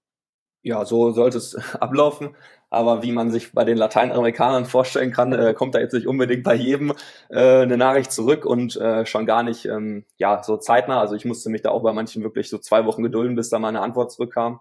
Ja, 0.63 0.85
so 0.85 1.11
sollte 1.11 1.37
es 1.37 1.55
ablaufen. 1.79 2.35
Aber 2.69 3.03
wie 3.03 3.11
man 3.11 3.29
sich 3.29 3.53
bei 3.53 3.65
den 3.65 3.77
Lateinamerikanern 3.77 4.65
vorstellen 4.65 5.11
kann, 5.11 5.31
äh, 5.31 5.53
kommt 5.53 5.75
da 5.75 5.79
jetzt 5.79 5.93
nicht 5.93 6.07
unbedingt 6.07 6.43
bei 6.43 6.55
jedem 6.55 6.93
äh, 7.29 7.61
eine 7.61 7.77
Nachricht 7.77 8.11
zurück 8.11 8.45
und 8.45 8.75
äh, 8.77 9.05
schon 9.05 9.27
gar 9.27 9.43
nicht 9.43 9.65
ähm, 9.65 10.05
ja 10.17 10.41
so 10.41 10.57
zeitnah. 10.57 10.99
Also 10.99 11.15
ich 11.15 11.25
musste 11.25 11.51
mich 11.51 11.61
da 11.61 11.69
auch 11.69 11.83
bei 11.83 11.93
manchen 11.93 12.23
wirklich 12.23 12.49
so 12.49 12.57
zwei 12.57 12.85
Wochen 12.85 13.03
gedulden, 13.03 13.35
bis 13.35 13.49
da 13.49 13.59
mal 13.59 13.67
eine 13.67 13.81
Antwort 13.81 14.11
zurückkam. 14.11 14.59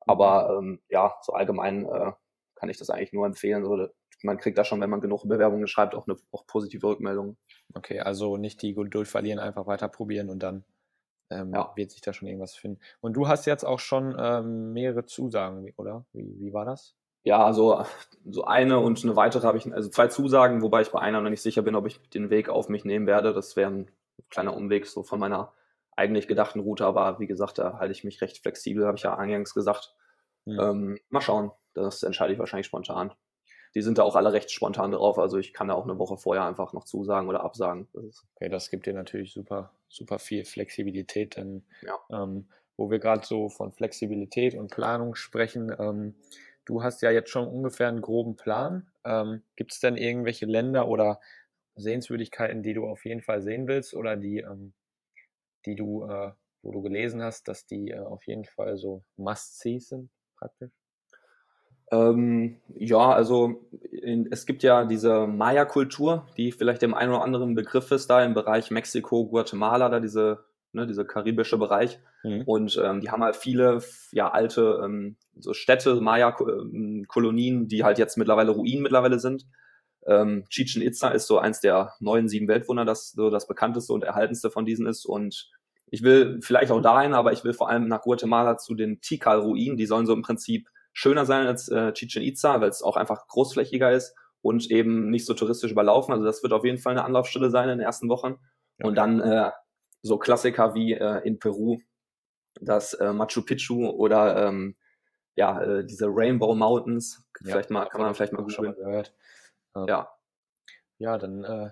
Aber 0.00 0.58
ähm, 0.58 0.80
ja, 0.90 1.14
so 1.22 1.32
allgemein 1.32 1.86
äh, 1.86 2.12
kann 2.54 2.68
ich 2.68 2.76
das 2.76 2.90
eigentlich 2.90 3.14
nur 3.14 3.24
empfehlen. 3.24 3.64
So, 3.64 3.88
man 4.22 4.38
kriegt 4.38 4.58
da 4.58 4.64
schon, 4.64 4.80
wenn 4.82 4.90
man 4.90 5.00
genug 5.00 5.26
Bewerbungen 5.26 5.66
schreibt, 5.66 5.94
auch 5.94 6.06
eine 6.06 6.16
auch 6.32 6.46
positive 6.46 6.86
Rückmeldung. 6.86 7.38
Okay, 7.74 8.00
also 8.00 8.36
nicht 8.36 8.60
die 8.60 8.74
Geduld 8.74 9.08
verlieren, 9.08 9.38
einfach 9.38 9.66
weiter 9.66 9.88
probieren 9.88 10.28
und 10.28 10.42
dann 10.42 10.64
ähm, 11.34 11.52
ja. 11.54 11.72
wird 11.74 11.90
sich 11.90 12.00
da 12.00 12.12
schon 12.12 12.28
irgendwas 12.28 12.54
finden. 12.54 12.80
Und 13.00 13.14
du 13.14 13.28
hast 13.28 13.46
jetzt 13.46 13.64
auch 13.64 13.80
schon 13.80 14.16
ähm, 14.18 14.72
mehrere 14.72 15.04
Zusagen, 15.04 15.72
oder? 15.76 16.04
Wie, 16.12 16.38
wie 16.40 16.52
war 16.52 16.64
das? 16.64 16.94
Ja, 17.24 17.44
also 17.44 17.84
so 18.26 18.44
eine 18.44 18.80
und 18.80 19.02
eine 19.02 19.16
weitere 19.16 19.46
habe 19.46 19.58
ich, 19.58 19.72
also 19.72 19.88
zwei 19.88 20.08
Zusagen, 20.08 20.62
wobei 20.62 20.82
ich 20.82 20.90
bei 20.90 21.00
einer 21.00 21.20
noch 21.20 21.30
nicht 21.30 21.42
sicher 21.42 21.62
bin, 21.62 21.74
ob 21.74 21.86
ich 21.86 22.00
den 22.10 22.30
Weg 22.30 22.48
auf 22.48 22.68
mich 22.68 22.84
nehmen 22.84 23.06
werde. 23.06 23.32
Das 23.32 23.56
wäre 23.56 23.70
ein 23.70 23.90
kleiner 24.30 24.54
Umweg 24.54 24.86
so 24.86 25.02
von 25.02 25.18
meiner 25.18 25.52
eigentlich 25.96 26.28
gedachten 26.28 26.60
Route, 26.60 26.84
aber 26.84 27.18
wie 27.20 27.26
gesagt, 27.26 27.58
da 27.58 27.78
halte 27.78 27.92
ich 27.92 28.04
mich 28.04 28.20
recht 28.20 28.38
flexibel, 28.38 28.86
habe 28.86 28.96
ich 28.96 29.04
ja 29.04 29.16
eingangs 29.16 29.54
gesagt. 29.54 29.94
Mhm. 30.44 30.60
Ähm, 30.60 30.98
mal 31.08 31.20
schauen, 31.20 31.50
das 31.72 32.02
entscheide 32.02 32.32
ich 32.32 32.38
wahrscheinlich 32.38 32.66
spontan 32.66 33.12
die 33.74 33.82
sind 33.82 33.98
da 33.98 34.02
auch 34.02 34.16
alle 34.16 34.32
recht 34.32 34.50
spontan 34.50 34.92
drauf. 34.92 35.18
Also 35.18 35.38
ich 35.38 35.52
kann 35.52 35.68
da 35.68 35.74
auch 35.74 35.84
eine 35.84 35.98
Woche 35.98 36.16
vorher 36.16 36.44
einfach 36.44 36.72
noch 36.72 36.84
zusagen 36.84 37.28
oder 37.28 37.42
absagen. 37.42 37.88
Das 37.92 38.24
okay, 38.36 38.48
das 38.48 38.70
gibt 38.70 38.86
dir 38.86 38.94
natürlich 38.94 39.32
super, 39.32 39.72
super 39.88 40.18
viel 40.18 40.44
Flexibilität, 40.44 41.36
denn 41.36 41.64
ja. 41.82 41.98
ähm, 42.10 42.46
wo 42.76 42.90
wir 42.90 42.98
gerade 42.98 43.26
so 43.26 43.48
von 43.48 43.72
Flexibilität 43.72 44.54
und 44.54 44.70
Planung 44.70 45.14
sprechen, 45.14 45.74
ähm, 45.78 46.14
du 46.64 46.82
hast 46.82 47.02
ja 47.02 47.10
jetzt 47.10 47.30
schon 47.30 47.46
ungefähr 47.48 47.88
einen 47.88 48.00
groben 48.00 48.36
Plan. 48.36 48.86
Ähm, 49.04 49.42
gibt 49.56 49.72
es 49.72 49.80
denn 49.80 49.96
irgendwelche 49.96 50.46
Länder 50.46 50.88
oder 50.88 51.20
Sehenswürdigkeiten, 51.76 52.62
die 52.62 52.74
du 52.74 52.86
auf 52.86 53.04
jeden 53.04 53.22
Fall 53.22 53.42
sehen 53.42 53.66
willst 53.66 53.94
oder 53.94 54.16
die, 54.16 54.38
ähm, 54.38 54.72
die 55.66 55.74
du, 55.74 56.04
äh, 56.04 56.32
wo 56.62 56.72
du 56.72 56.82
gelesen 56.82 57.22
hast, 57.22 57.48
dass 57.48 57.66
die 57.66 57.90
äh, 57.90 57.98
auf 57.98 58.26
jeden 58.26 58.44
Fall 58.44 58.76
so 58.76 59.02
Must-Sees 59.16 59.88
sind, 59.88 60.10
praktisch? 60.36 60.70
Ähm, 61.90 62.56
ja, 62.74 63.12
also 63.12 63.66
in, 63.90 64.28
es 64.30 64.46
gibt 64.46 64.62
ja 64.62 64.84
diese 64.84 65.26
Maya-Kultur, 65.26 66.26
die 66.36 66.52
vielleicht 66.52 66.82
dem 66.82 66.94
einen 66.94 67.12
oder 67.12 67.22
anderen 67.22 67.54
Begriff 67.54 67.90
ist, 67.90 68.08
da 68.08 68.24
im 68.24 68.34
Bereich 68.34 68.70
Mexiko, 68.70 69.26
Guatemala, 69.26 69.88
da 69.88 70.00
diese 70.00 70.44
ne, 70.74 70.86
dieser 70.86 71.04
karibische 71.04 71.56
Bereich. 71.56 71.98
Mhm. 72.22 72.42
Und 72.42 72.80
ähm, 72.82 73.00
die 73.00 73.10
haben 73.10 73.22
halt 73.22 73.36
viele 73.36 73.82
ja, 74.12 74.30
alte 74.30 74.80
ähm, 74.84 75.16
so 75.38 75.54
Städte, 75.54 76.00
Maya-Kolonien, 76.00 77.68
die 77.68 77.84
halt 77.84 77.98
jetzt 77.98 78.18
mittlerweile 78.18 78.50
Ruinen 78.50 78.82
mittlerweile 78.82 79.18
sind. 79.18 79.46
Ähm, 80.06 80.44
Chichen 80.50 80.82
Itza 80.82 81.08
ist 81.08 81.26
so 81.26 81.38
eins 81.38 81.60
der 81.60 81.94
neuen 82.00 82.28
sieben 82.28 82.48
Weltwunder, 82.48 82.84
das 82.84 83.12
so 83.12 83.30
das 83.30 83.46
bekannteste 83.46 83.92
und 83.92 84.04
erhaltenste 84.04 84.50
von 84.50 84.66
diesen 84.66 84.86
ist. 84.86 85.06
Und 85.06 85.50
ich 85.86 86.02
will 86.02 86.40
vielleicht 86.42 86.72
auch 86.72 86.82
dahin, 86.82 87.14
aber 87.14 87.32
ich 87.32 87.44
will 87.44 87.54
vor 87.54 87.70
allem 87.70 87.88
nach 87.88 88.02
Guatemala 88.02 88.58
zu 88.58 88.74
den 88.74 89.00
Tikal-Ruinen. 89.00 89.76
Die 89.76 89.86
sollen 89.86 90.06
so 90.06 90.12
im 90.12 90.22
Prinzip 90.22 90.68
schöner 90.94 91.26
sein 91.26 91.46
als 91.46 91.68
äh, 91.68 91.92
Chichen 91.92 92.22
Itza, 92.22 92.60
weil 92.62 92.70
es 92.70 92.82
auch 92.82 92.96
einfach 92.96 93.26
großflächiger 93.26 93.92
ist 93.92 94.14
und 94.40 94.70
eben 94.70 95.10
nicht 95.10 95.26
so 95.26 95.34
touristisch 95.34 95.72
überlaufen. 95.72 96.14
Also 96.14 96.24
das 96.24 96.42
wird 96.42 96.52
auf 96.52 96.64
jeden 96.64 96.78
Fall 96.78 96.92
eine 96.92 97.04
Anlaufstelle 97.04 97.50
sein 97.50 97.68
in 97.68 97.78
den 97.78 97.84
ersten 97.84 98.08
Wochen. 98.08 98.38
Okay. 98.78 98.88
Und 98.88 98.94
dann 98.94 99.20
äh, 99.20 99.50
so 100.02 100.18
Klassiker 100.18 100.74
wie 100.74 100.94
äh, 100.94 101.20
in 101.26 101.38
Peru, 101.38 101.80
das 102.60 102.94
äh, 102.94 103.12
Machu 103.12 103.42
Picchu 103.42 103.88
oder 103.88 104.46
ähm, 104.46 104.76
ja, 105.34 105.60
äh, 105.60 105.84
diese 105.84 106.06
Rainbow 106.08 106.54
Mountains. 106.54 107.26
Vielleicht 107.42 107.70
ja, 107.70 107.74
mal, 107.74 107.88
kann 107.88 108.00
man 108.00 108.14
vielleicht 108.14 108.32
mal 108.32 108.44
googeln. 108.44 108.74
Gehört. 108.74 109.12
Ähm, 109.74 109.86
ja. 109.88 110.08
Ja, 110.98 111.18
dann 111.18 111.42
äh, 111.42 111.70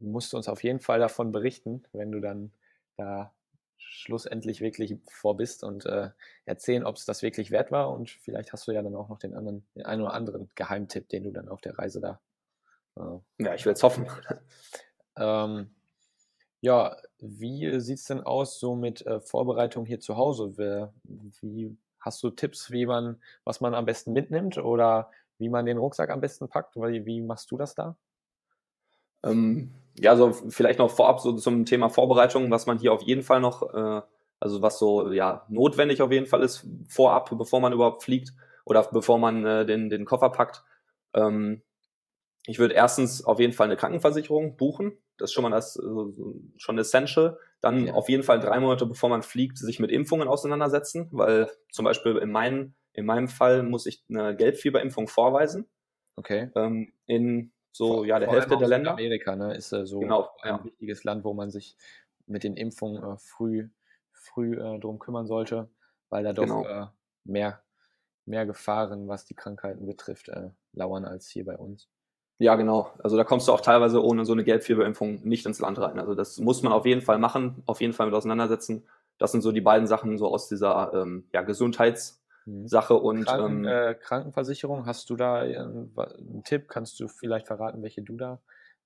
musst 0.00 0.32
du 0.32 0.36
uns 0.36 0.48
auf 0.48 0.64
jeden 0.64 0.80
Fall 0.80 0.98
davon 0.98 1.30
berichten, 1.30 1.84
wenn 1.92 2.10
du 2.10 2.20
dann 2.20 2.52
da 2.96 3.32
schlussendlich 3.78 4.60
wirklich 4.60 4.96
vor 5.08 5.36
bist 5.36 5.64
und 5.64 5.86
äh, 5.86 6.10
erzählen, 6.44 6.84
ob 6.84 6.96
es 6.96 7.04
das 7.04 7.22
wirklich 7.22 7.50
wert 7.50 7.70
war. 7.70 7.90
Und 7.90 8.10
vielleicht 8.10 8.52
hast 8.52 8.66
du 8.66 8.72
ja 8.72 8.82
dann 8.82 8.94
auch 8.94 9.08
noch 9.08 9.18
den 9.18 9.34
anderen, 9.34 9.66
den 9.74 9.84
einen 9.84 10.02
oder 10.02 10.14
anderen 10.14 10.50
Geheimtipp, 10.54 11.08
den 11.08 11.24
du 11.24 11.30
dann 11.32 11.48
auf 11.48 11.60
der 11.60 11.78
Reise 11.78 12.00
da. 12.00 12.20
Äh, 12.96 13.44
ja, 13.44 13.54
ich 13.54 13.64
will 13.64 13.72
es 13.72 13.82
hoffen. 13.82 14.06
ähm, 15.16 15.70
ja, 16.60 16.96
wie 17.18 17.80
sieht 17.80 17.98
es 17.98 18.04
denn 18.04 18.20
aus 18.20 18.58
so 18.58 18.74
mit 18.74 19.06
äh, 19.06 19.20
Vorbereitung 19.20 19.86
hier 19.86 20.00
zu 20.00 20.16
Hause? 20.16 20.56
Wie, 20.58 21.32
wie 21.42 21.76
hast 22.00 22.22
du 22.22 22.30
Tipps, 22.30 22.70
wie 22.70 22.86
man, 22.86 23.20
was 23.44 23.60
man 23.60 23.74
am 23.74 23.84
besten 23.84 24.12
mitnimmt 24.12 24.58
oder 24.58 25.10
wie 25.38 25.48
man 25.48 25.66
den 25.66 25.78
Rucksack 25.78 26.10
am 26.10 26.20
besten 26.20 26.48
packt? 26.48 26.76
Wie, 26.76 27.04
wie 27.04 27.20
machst 27.20 27.50
du 27.50 27.56
das 27.56 27.74
da? 27.74 27.96
Ähm, 29.22 29.74
ja, 29.98 30.16
so 30.16 30.32
vielleicht 30.32 30.78
noch 30.78 30.90
vorab 30.90 31.20
so 31.20 31.32
zum 31.32 31.64
Thema 31.64 31.88
Vorbereitung, 31.88 32.50
was 32.50 32.66
man 32.66 32.78
hier 32.78 32.92
auf 32.92 33.02
jeden 33.02 33.22
Fall 33.22 33.40
noch, 33.40 33.62
äh, 33.74 34.02
also 34.40 34.62
was 34.62 34.78
so 34.78 35.10
ja 35.12 35.46
notwendig 35.48 36.02
auf 36.02 36.12
jeden 36.12 36.26
Fall 36.26 36.42
ist 36.42 36.66
vorab, 36.88 37.30
bevor 37.36 37.60
man 37.60 37.72
überhaupt 37.72 38.02
fliegt 38.02 38.32
oder 38.64 38.82
bevor 38.92 39.18
man 39.18 39.44
äh, 39.44 39.66
den 39.66 39.88
den 39.88 40.04
Koffer 40.04 40.30
packt. 40.30 40.64
Ähm, 41.14 41.62
ich 42.46 42.58
würde 42.58 42.74
erstens 42.74 43.24
auf 43.24 43.40
jeden 43.40 43.52
Fall 43.52 43.66
eine 43.66 43.76
Krankenversicherung 43.76 44.56
buchen. 44.56 44.96
Das 45.18 45.30
ist 45.30 45.34
schon 45.34 45.42
mal 45.42 45.50
das 45.50 45.78
also 45.78 46.14
schon 46.56 46.78
essential. 46.78 47.38
Dann 47.60 47.86
ja. 47.86 47.94
auf 47.94 48.08
jeden 48.08 48.22
Fall 48.22 48.38
drei 48.38 48.60
Monate 48.60 48.86
bevor 48.86 49.08
man 49.08 49.22
fliegt, 49.22 49.58
sich 49.58 49.80
mit 49.80 49.90
Impfungen 49.90 50.28
auseinandersetzen, 50.28 51.08
weil 51.12 51.50
zum 51.70 51.84
Beispiel 51.84 52.16
in 52.18 52.30
meinem 52.30 52.74
in 52.92 53.04
meinem 53.04 53.28
Fall 53.28 53.62
muss 53.62 53.86
ich 53.86 54.04
eine 54.08 54.34
Gelbfieberimpfung 54.34 55.08
vorweisen. 55.08 55.68
Okay. 56.16 56.50
Ähm, 56.54 56.92
in 57.06 57.52
so 57.76 57.94
vor, 57.94 58.06
ja 58.06 58.18
der 58.18 58.30
Hälfte 58.30 58.56
der 58.56 58.68
Länder. 58.68 58.92
Amerika, 58.92 59.36
ne, 59.36 59.54
ist 59.54 59.72
äh, 59.72 59.86
so 59.86 60.00
genau, 60.00 60.30
ein 60.42 60.56
ja. 60.56 60.64
wichtiges 60.64 61.04
Land, 61.04 61.24
wo 61.24 61.34
man 61.34 61.50
sich 61.50 61.76
mit 62.26 62.44
den 62.44 62.56
Impfungen 62.56 63.02
äh, 63.02 63.16
früh 63.18 63.68
früh 64.12 64.54
äh, 64.54 64.78
drum 64.78 64.98
kümmern 64.98 65.26
sollte, 65.26 65.68
weil 66.08 66.24
da 66.24 66.32
doch 66.32 66.42
genau. 66.42 66.64
äh, 66.66 66.86
mehr 67.24 67.62
mehr 68.26 68.44
Gefahren, 68.44 69.08
was 69.08 69.24
die 69.24 69.34
Krankheiten 69.34 69.86
betrifft, 69.86 70.28
äh, 70.28 70.50
lauern 70.72 71.04
als 71.04 71.28
hier 71.28 71.44
bei 71.44 71.56
uns. 71.56 71.88
Ja, 72.38 72.56
genau. 72.56 72.92
Also 73.02 73.16
da 73.16 73.24
kommst 73.24 73.48
du 73.48 73.52
auch 73.52 73.62
teilweise 73.62 74.04
ohne 74.04 74.26
so 74.26 74.32
eine 74.32 74.44
Gelbfieberimpfung 74.44 75.22
nicht 75.22 75.46
ins 75.46 75.60
Land 75.60 75.78
rein. 75.78 75.98
Also 75.98 76.14
das 76.14 76.38
muss 76.38 76.62
man 76.62 76.72
auf 76.72 76.84
jeden 76.84 77.00
Fall 77.00 77.18
machen, 77.18 77.62
auf 77.66 77.80
jeden 77.80 77.94
Fall 77.94 78.06
mit 78.06 78.14
auseinandersetzen. 78.14 78.86
Das 79.16 79.32
sind 79.32 79.40
so 79.40 79.52
die 79.52 79.62
beiden 79.62 79.86
Sachen 79.86 80.18
so 80.18 80.28
aus 80.28 80.48
dieser 80.48 80.92
ähm, 80.92 81.28
ja, 81.32 81.42
Gesundheits-. 81.42 82.22
Sache 82.46 82.94
und 82.94 83.24
Kranken, 83.24 83.64
ähm, 83.64 83.66
äh, 83.66 83.94
Krankenversicherung, 83.94 84.86
hast 84.86 85.10
du 85.10 85.16
da 85.16 85.40
einen, 85.40 85.92
einen, 85.96 86.44
Tipp? 86.44 86.68
Kannst 86.68 87.00
du 87.00 87.08
vielleicht 87.08 87.48
verraten, 87.48 87.82
welche 87.82 88.02
du 88.02 88.16
da 88.16 88.40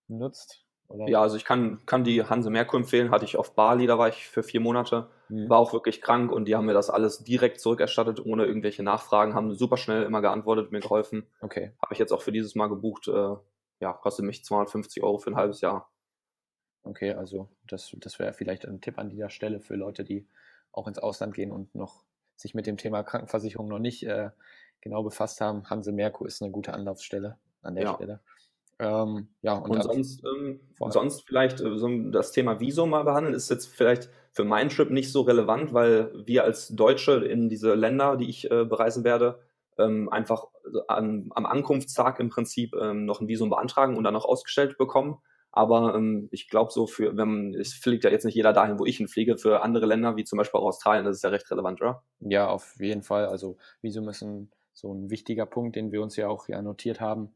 nutzt? 0.08 0.64
Oder? 0.88 1.06
Ja, 1.08 1.20
also 1.20 1.36
ich 1.36 1.44
kann, 1.44 1.84
kann 1.84 2.02
die 2.02 2.24
Hanse 2.24 2.50
Merkur 2.50 2.80
empfehlen, 2.80 3.10
hatte 3.10 3.26
ich 3.26 3.36
auf 3.36 3.54
Bali, 3.54 3.86
da 3.86 3.98
war 3.98 4.08
ich 4.08 4.26
für 4.26 4.42
vier 4.42 4.60
Monate, 4.60 5.08
mhm. 5.28 5.48
war 5.48 5.58
auch 5.58 5.74
wirklich 5.74 6.00
krank 6.00 6.32
und 6.32 6.46
die 6.46 6.56
haben 6.56 6.66
mir 6.66 6.72
das 6.72 6.90
alles 6.90 7.22
direkt 7.22 7.60
zurückerstattet, 7.60 8.24
ohne 8.24 8.46
irgendwelche 8.46 8.82
Nachfragen, 8.82 9.34
haben 9.34 9.54
super 9.54 9.76
schnell 9.76 10.02
immer 10.04 10.22
geantwortet, 10.22 10.72
mir 10.72 10.80
geholfen. 10.80 11.26
Okay. 11.42 11.72
Habe 11.82 11.92
ich 11.92 11.98
jetzt 11.98 12.12
auch 12.12 12.22
für 12.22 12.32
dieses 12.32 12.54
Mal 12.54 12.68
gebucht, 12.68 13.08
äh, 13.08 13.36
ja, 13.80 13.92
kostet 13.92 14.24
mich 14.24 14.42
250 14.42 15.02
Euro 15.02 15.18
für 15.18 15.30
ein 15.30 15.36
halbes 15.36 15.60
Jahr. 15.60 15.90
Okay, 16.82 17.12
also 17.12 17.50
das, 17.66 17.94
das 17.98 18.18
wäre 18.18 18.32
vielleicht 18.32 18.66
ein 18.66 18.80
Tipp 18.80 18.98
an 18.98 19.10
dieser 19.10 19.28
Stelle 19.28 19.60
für 19.60 19.76
Leute, 19.76 20.02
die 20.02 20.26
auch 20.72 20.88
ins 20.88 20.98
Ausland 20.98 21.34
gehen 21.34 21.52
und 21.52 21.74
noch 21.74 22.04
sich 22.40 22.54
mit 22.54 22.66
dem 22.66 22.76
Thema 22.76 23.02
Krankenversicherung 23.02 23.68
noch 23.68 23.78
nicht 23.78 24.04
äh, 24.04 24.30
genau 24.80 25.02
befasst 25.02 25.40
haben, 25.40 25.68
Hanse 25.68 25.92
Merkur 25.92 26.26
ist 26.26 26.42
eine 26.42 26.50
gute 26.50 26.72
Anlaufstelle 26.72 27.36
an 27.62 27.74
der 27.74 27.84
ja. 27.84 27.94
Stelle. 27.94 28.20
Ähm, 28.78 29.28
ja, 29.42 29.54
und, 29.54 29.70
und 29.70 29.82
sonst, 29.82 30.24
ähm, 30.24 30.60
sonst 30.78 31.26
vielleicht 31.26 31.60
äh, 31.60 31.76
so 31.76 31.88
das 32.10 32.32
Thema 32.32 32.60
Visum 32.60 32.90
mal 32.90 33.04
behandeln, 33.04 33.34
ist 33.34 33.50
jetzt 33.50 33.66
vielleicht 33.66 34.08
für 34.32 34.44
meinen 34.44 34.70
Trip 34.70 34.90
nicht 34.90 35.12
so 35.12 35.20
relevant, 35.20 35.74
weil 35.74 36.10
wir 36.24 36.44
als 36.44 36.68
Deutsche 36.68 37.12
in 37.24 37.50
diese 37.50 37.74
Länder, 37.74 38.16
die 38.16 38.30
ich 38.30 38.50
äh, 38.50 38.64
bereisen 38.64 39.04
werde, 39.04 39.40
ähm, 39.76 40.08
einfach 40.08 40.46
an, 40.88 41.30
am 41.34 41.44
Ankunftstag 41.44 42.20
im 42.20 42.30
Prinzip 42.30 42.74
ähm, 42.74 43.04
noch 43.04 43.20
ein 43.20 43.28
Visum 43.28 43.50
beantragen 43.50 43.96
und 43.96 44.04
dann 44.04 44.16
auch 44.16 44.24
ausgestellt 44.24 44.78
bekommen. 44.78 45.18
Aber 45.52 45.94
ähm, 45.94 46.28
ich 46.30 46.48
glaube 46.48 46.70
so 46.70 46.86
für, 46.86 47.16
wenn 47.16 47.54
es 47.54 47.74
fliegt 47.74 48.04
ja 48.04 48.10
jetzt 48.10 48.24
nicht 48.24 48.36
jeder 48.36 48.52
dahin, 48.52 48.78
wo 48.78 48.86
ich 48.86 48.98
hinfliege, 48.98 49.36
für 49.36 49.62
andere 49.62 49.86
Länder, 49.86 50.16
wie 50.16 50.24
zum 50.24 50.36
Beispiel 50.36 50.60
auch 50.60 50.66
Australien, 50.66 51.04
das 51.04 51.16
ist 51.16 51.24
ja 51.24 51.30
recht 51.30 51.50
relevant, 51.50 51.80
oder? 51.80 52.04
Ja, 52.20 52.48
auf 52.48 52.76
jeden 52.78 53.02
Fall. 53.02 53.26
Also 53.26 53.56
Visum 53.82 54.08
ist 54.08 54.22
ein, 54.22 54.50
so 54.72 54.92
ein 54.92 55.10
wichtiger 55.10 55.46
Punkt, 55.46 55.74
den 55.74 55.90
wir 55.90 56.02
uns 56.02 56.16
ja 56.16 56.28
auch 56.28 56.46
hier 56.46 56.62
notiert 56.62 57.00
haben, 57.00 57.34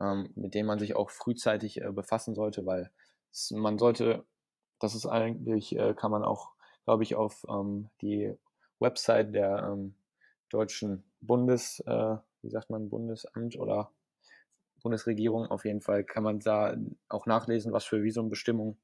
ähm, 0.00 0.30
mit 0.34 0.54
dem 0.54 0.66
man 0.66 0.78
sich 0.78 0.94
auch 0.94 1.10
frühzeitig 1.10 1.80
äh, 1.80 1.90
befassen 1.90 2.34
sollte, 2.34 2.66
weil 2.66 2.90
es, 3.32 3.50
man 3.50 3.78
sollte, 3.78 4.24
das 4.78 4.94
ist 4.94 5.06
eigentlich, 5.06 5.76
äh, 5.76 5.94
kann 5.94 6.10
man 6.10 6.22
auch, 6.22 6.50
glaube 6.84 7.02
ich, 7.02 7.14
auf 7.14 7.46
ähm, 7.48 7.88
die 8.02 8.34
Website 8.78 9.34
der 9.34 9.70
ähm, 9.72 9.94
deutschen 10.50 11.04
Bundes, 11.22 11.80
äh, 11.86 12.16
wie 12.42 12.50
sagt 12.50 12.68
man, 12.68 12.90
Bundesamt 12.90 13.56
oder 13.58 13.90
Bundesregierung. 14.84 15.46
Auf 15.46 15.64
jeden 15.64 15.80
Fall 15.80 16.04
kann 16.04 16.22
man 16.22 16.38
da 16.38 16.76
auch 17.08 17.26
nachlesen, 17.26 17.72
was 17.72 17.84
für 17.84 18.04
Visumbestimmungen 18.04 18.78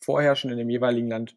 vorherrschen 0.00 0.50
in 0.50 0.58
dem 0.58 0.68
jeweiligen 0.68 1.08
Land. 1.08 1.36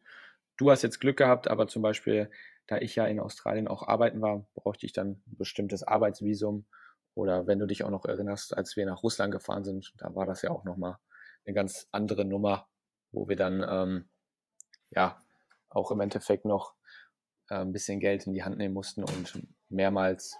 Du 0.57 0.71
hast 0.71 0.81
jetzt 0.81 0.99
Glück 0.99 1.17
gehabt, 1.17 1.47
aber 1.47 1.67
zum 1.67 1.81
Beispiel, 1.81 2.29
da 2.67 2.79
ich 2.79 2.95
ja 2.95 3.05
in 3.05 3.19
Australien 3.19 3.67
auch 3.67 3.87
arbeiten 3.87 4.21
war, 4.21 4.45
brauchte 4.55 4.85
ich 4.85 4.93
dann 4.93 5.21
ein 5.27 5.37
bestimmtes 5.37 5.83
Arbeitsvisum. 5.83 6.65
Oder 7.13 7.47
wenn 7.47 7.59
du 7.59 7.67
dich 7.67 7.83
auch 7.83 7.89
noch 7.89 8.05
erinnerst, 8.05 8.57
als 8.57 8.75
wir 8.75 8.85
nach 8.85 9.03
Russland 9.03 9.31
gefahren 9.31 9.63
sind, 9.63 9.93
da 9.97 10.13
war 10.15 10.25
das 10.25 10.41
ja 10.41 10.49
auch 10.49 10.65
nochmal 10.65 10.97
eine 11.45 11.53
ganz 11.53 11.87
andere 11.91 12.25
Nummer, 12.25 12.67
wo 13.11 13.29
wir 13.29 13.35
dann 13.35 13.63
ähm, 13.67 14.09
ja 14.89 15.23
auch 15.69 15.91
im 15.91 16.01
Endeffekt 16.01 16.45
noch 16.45 16.73
äh, 17.49 17.55
ein 17.55 17.71
bisschen 17.71 17.99
Geld 17.99 18.25
in 18.25 18.33
die 18.33 18.43
Hand 18.43 18.57
nehmen 18.57 18.73
mussten 18.73 19.03
und 19.03 19.47
mehrmals 19.69 20.37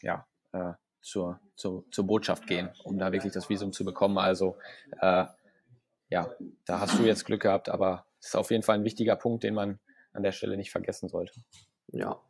ja 0.00 0.26
äh, 0.52 0.72
zur, 1.02 1.40
zur, 1.56 1.84
zur 1.90 2.06
Botschaft 2.06 2.46
gehen, 2.46 2.70
um 2.84 2.98
da 2.98 3.12
wirklich 3.12 3.32
das 3.32 3.48
Visum 3.50 3.72
zu 3.72 3.84
bekommen. 3.84 4.18
Also 4.18 4.56
äh, 5.00 5.26
ja, 6.08 6.30
da 6.64 6.80
hast 6.80 6.98
du 6.98 7.04
jetzt 7.04 7.24
Glück 7.24 7.42
gehabt, 7.42 7.68
aber 7.68 8.06
es 8.20 8.28
ist 8.28 8.36
auf 8.36 8.50
jeden 8.50 8.62
Fall 8.62 8.76
ein 8.76 8.84
wichtiger 8.84 9.16
Punkt, 9.16 9.42
den 9.42 9.54
man 9.54 9.78
an 10.12 10.22
der 10.22 10.32
Stelle 10.32 10.56
nicht 10.56 10.70
vergessen 10.70 11.08
sollte. 11.08 11.40
Ja. 11.88 12.20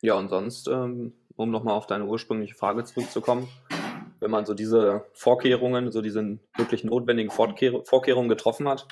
Ja, 0.00 0.14
und 0.14 0.28
sonst, 0.28 0.66
ähm, 0.66 1.14
um 1.36 1.50
nochmal 1.50 1.74
auf 1.74 1.86
deine 1.86 2.06
ursprüngliche 2.06 2.54
Frage 2.54 2.84
zurückzukommen, 2.84 3.48
wenn 4.18 4.30
man 4.30 4.46
so 4.46 4.54
diese 4.54 5.04
Vorkehrungen, 5.12 5.92
so 5.92 6.00
diese 6.00 6.38
wirklich 6.56 6.84
notwendigen 6.84 7.30
Vorkehr 7.30 7.84
Vorkehrungen 7.84 8.28
getroffen 8.28 8.68
hat, 8.68 8.88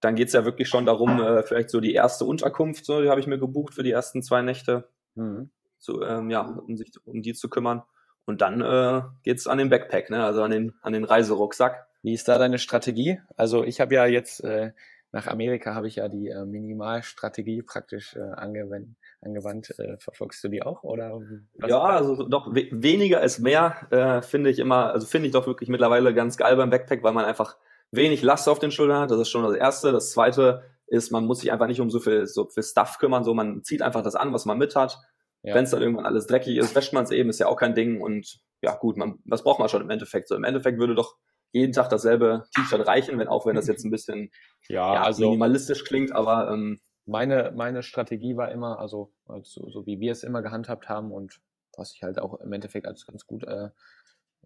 dann 0.00 0.16
geht 0.16 0.28
es 0.28 0.34
ja 0.34 0.44
wirklich 0.44 0.68
schon 0.68 0.84
darum, 0.84 1.20
äh, 1.20 1.42
vielleicht 1.42 1.70
so 1.70 1.80
die 1.80 1.94
erste 1.94 2.24
Unterkunft, 2.24 2.84
so, 2.84 3.00
die 3.00 3.08
habe 3.08 3.20
ich 3.20 3.26
mir 3.26 3.38
gebucht 3.38 3.74
für 3.74 3.82
die 3.82 3.92
ersten 3.92 4.22
zwei 4.22 4.42
Nächte, 4.42 4.88
mhm. 5.14 5.50
so, 5.78 6.02
ähm, 6.02 6.28
ja, 6.30 6.42
um 6.42 6.76
sich 6.76 6.92
um 7.04 7.22
die 7.22 7.34
zu 7.34 7.48
kümmern. 7.48 7.82
Und 8.24 8.40
dann 8.40 8.60
äh, 8.60 9.02
geht 9.22 9.46
an 9.46 9.58
den 9.58 9.68
Backpack, 9.68 10.10
ne? 10.10 10.24
also 10.24 10.42
an 10.42 10.50
den, 10.50 10.74
an 10.82 10.92
den 10.92 11.04
Reiserucksack. 11.04 11.86
Wie 12.02 12.14
ist 12.14 12.28
da 12.28 12.38
deine 12.38 12.58
Strategie? 12.58 13.20
Also 13.36 13.64
ich 13.64 13.80
habe 13.80 13.94
ja 13.94 14.06
jetzt 14.06 14.42
äh, 14.44 14.72
nach 15.12 15.26
Amerika 15.26 15.74
habe 15.74 15.88
ich 15.88 15.96
ja 15.96 16.08
die 16.08 16.28
äh, 16.28 16.44
Minimalstrategie 16.44 17.62
praktisch 17.62 18.16
äh, 18.16 18.20
angewandt. 18.20 18.96
angewandt. 19.20 19.78
Äh, 19.78 19.98
verfolgst 19.98 20.42
du 20.42 20.48
die 20.48 20.62
auch 20.62 20.82
oder? 20.82 21.20
Ja, 21.66 21.80
also 21.80 22.26
doch 22.26 22.54
we 22.54 22.68
weniger 22.70 23.22
ist 23.22 23.38
mehr, 23.38 23.86
äh, 23.90 24.22
finde 24.22 24.50
ich 24.50 24.58
immer, 24.58 24.92
also 24.92 25.06
finde 25.06 25.26
ich 25.26 25.32
doch 25.32 25.46
wirklich 25.46 25.68
mittlerweile 25.68 26.14
ganz 26.14 26.38
geil 26.38 26.56
beim 26.56 26.70
Backpack, 26.70 27.02
weil 27.02 27.12
man 27.12 27.26
einfach 27.26 27.56
wenig 27.90 28.22
Last 28.22 28.48
auf 28.48 28.58
den 28.58 28.70
Schultern 28.70 29.00
hat. 29.00 29.10
Das 29.10 29.20
ist 29.20 29.28
schon 29.28 29.44
das 29.44 29.54
Erste. 29.54 29.92
Das 29.92 30.12
Zweite 30.12 30.62
ist, 30.86 31.12
man 31.12 31.26
muss 31.26 31.40
sich 31.40 31.52
einfach 31.52 31.66
nicht 31.66 31.80
um 31.80 31.90
so 31.90 32.00
viel, 32.00 32.26
so 32.26 32.46
viel 32.46 32.62
Stuff 32.62 32.98
kümmern. 32.98 33.22
So, 33.22 33.34
man 33.34 33.62
zieht 33.62 33.82
einfach 33.82 34.02
das 34.02 34.14
an, 34.14 34.32
was 34.32 34.46
man 34.46 34.58
mit 34.58 34.74
hat. 34.74 34.98
Ja. 35.42 35.54
Wenn 35.54 35.64
es 35.64 35.70
dann 35.70 35.82
irgendwann 35.82 36.06
alles 36.06 36.26
dreckig 36.26 36.56
ist, 36.56 36.74
wäscht 36.74 36.92
man 36.92 37.04
es 37.04 37.10
eben, 37.10 37.28
ist 37.28 37.40
ja 37.40 37.48
auch 37.48 37.56
kein 37.56 37.74
Ding. 37.74 38.00
Und 38.00 38.40
ja, 38.62 38.76
gut, 38.76 38.96
man, 38.96 39.18
was 39.24 39.42
braucht 39.42 39.58
man 39.58 39.68
schon 39.68 39.82
im 39.82 39.90
Endeffekt? 39.90 40.28
So, 40.28 40.36
im 40.36 40.44
Endeffekt 40.44 40.78
würde 40.78 40.94
doch 40.94 41.16
jeden 41.50 41.72
Tag 41.72 41.88
dasselbe 41.88 42.44
T-Shirt 42.54 42.86
reichen, 42.86 43.18
wenn 43.18 43.28
auch 43.28 43.44
wenn 43.44 43.56
das 43.56 43.66
jetzt 43.66 43.84
ein 43.84 43.90
bisschen 43.90 44.30
ja, 44.68 44.94
ja, 44.94 45.02
also 45.02 45.24
minimalistisch 45.24 45.84
klingt, 45.84 46.12
aber 46.12 46.50
ähm, 46.50 46.80
meine, 47.04 47.52
meine 47.54 47.82
Strategie 47.82 48.36
war 48.36 48.50
immer, 48.50 48.78
also, 48.78 49.12
also 49.26 49.68
so 49.68 49.86
wie 49.86 50.00
wir 50.00 50.12
es 50.12 50.22
immer 50.22 50.42
gehandhabt 50.42 50.88
haben 50.88 51.12
und 51.12 51.40
was 51.76 51.94
ich 51.94 52.02
halt 52.02 52.18
auch 52.18 52.40
im 52.40 52.52
Endeffekt 52.52 52.86
als 52.86 53.06
ganz 53.06 53.26
gut 53.26 53.44
äh, 53.44 53.68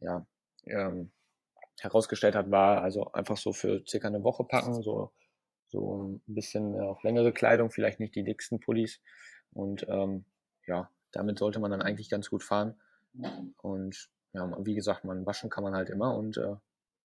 ja, 0.00 0.26
ähm, 0.64 1.12
herausgestellt 1.80 2.34
hat, 2.34 2.50
war 2.50 2.82
also 2.82 3.12
einfach 3.12 3.36
so 3.36 3.52
für 3.52 3.82
circa 3.86 4.08
eine 4.08 4.24
Woche 4.24 4.44
packen, 4.44 4.82
so, 4.82 5.12
so 5.68 6.02
ein 6.02 6.22
bisschen 6.26 6.74
äh, 6.74 6.80
auch 6.80 7.02
längere 7.02 7.32
Kleidung, 7.32 7.70
vielleicht 7.70 8.00
nicht 8.00 8.14
die 8.14 8.24
dicksten 8.24 8.60
Pullis. 8.60 9.00
Und 9.52 9.86
ähm, 9.88 10.24
ja, 10.66 10.90
damit 11.12 11.38
sollte 11.38 11.58
man 11.60 11.70
dann 11.70 11.82
eigentlich 11.82 12.10
ganz 12.10 12.30
gut 12.30 12.42
fahren. 12.42 12.80
Und 13.62 14.10
ja, 14.32 14.56
wie 14.64 14.74
gesagt, 14.74 15.04
man 15.04 15.24
waschen 15.24 15.50
kann 15.50 15.64
man 15.64 15.74
halt 15.74 15.88
immer 15.88 16.14
und 16.14 16.36
äh, 16.36 16.56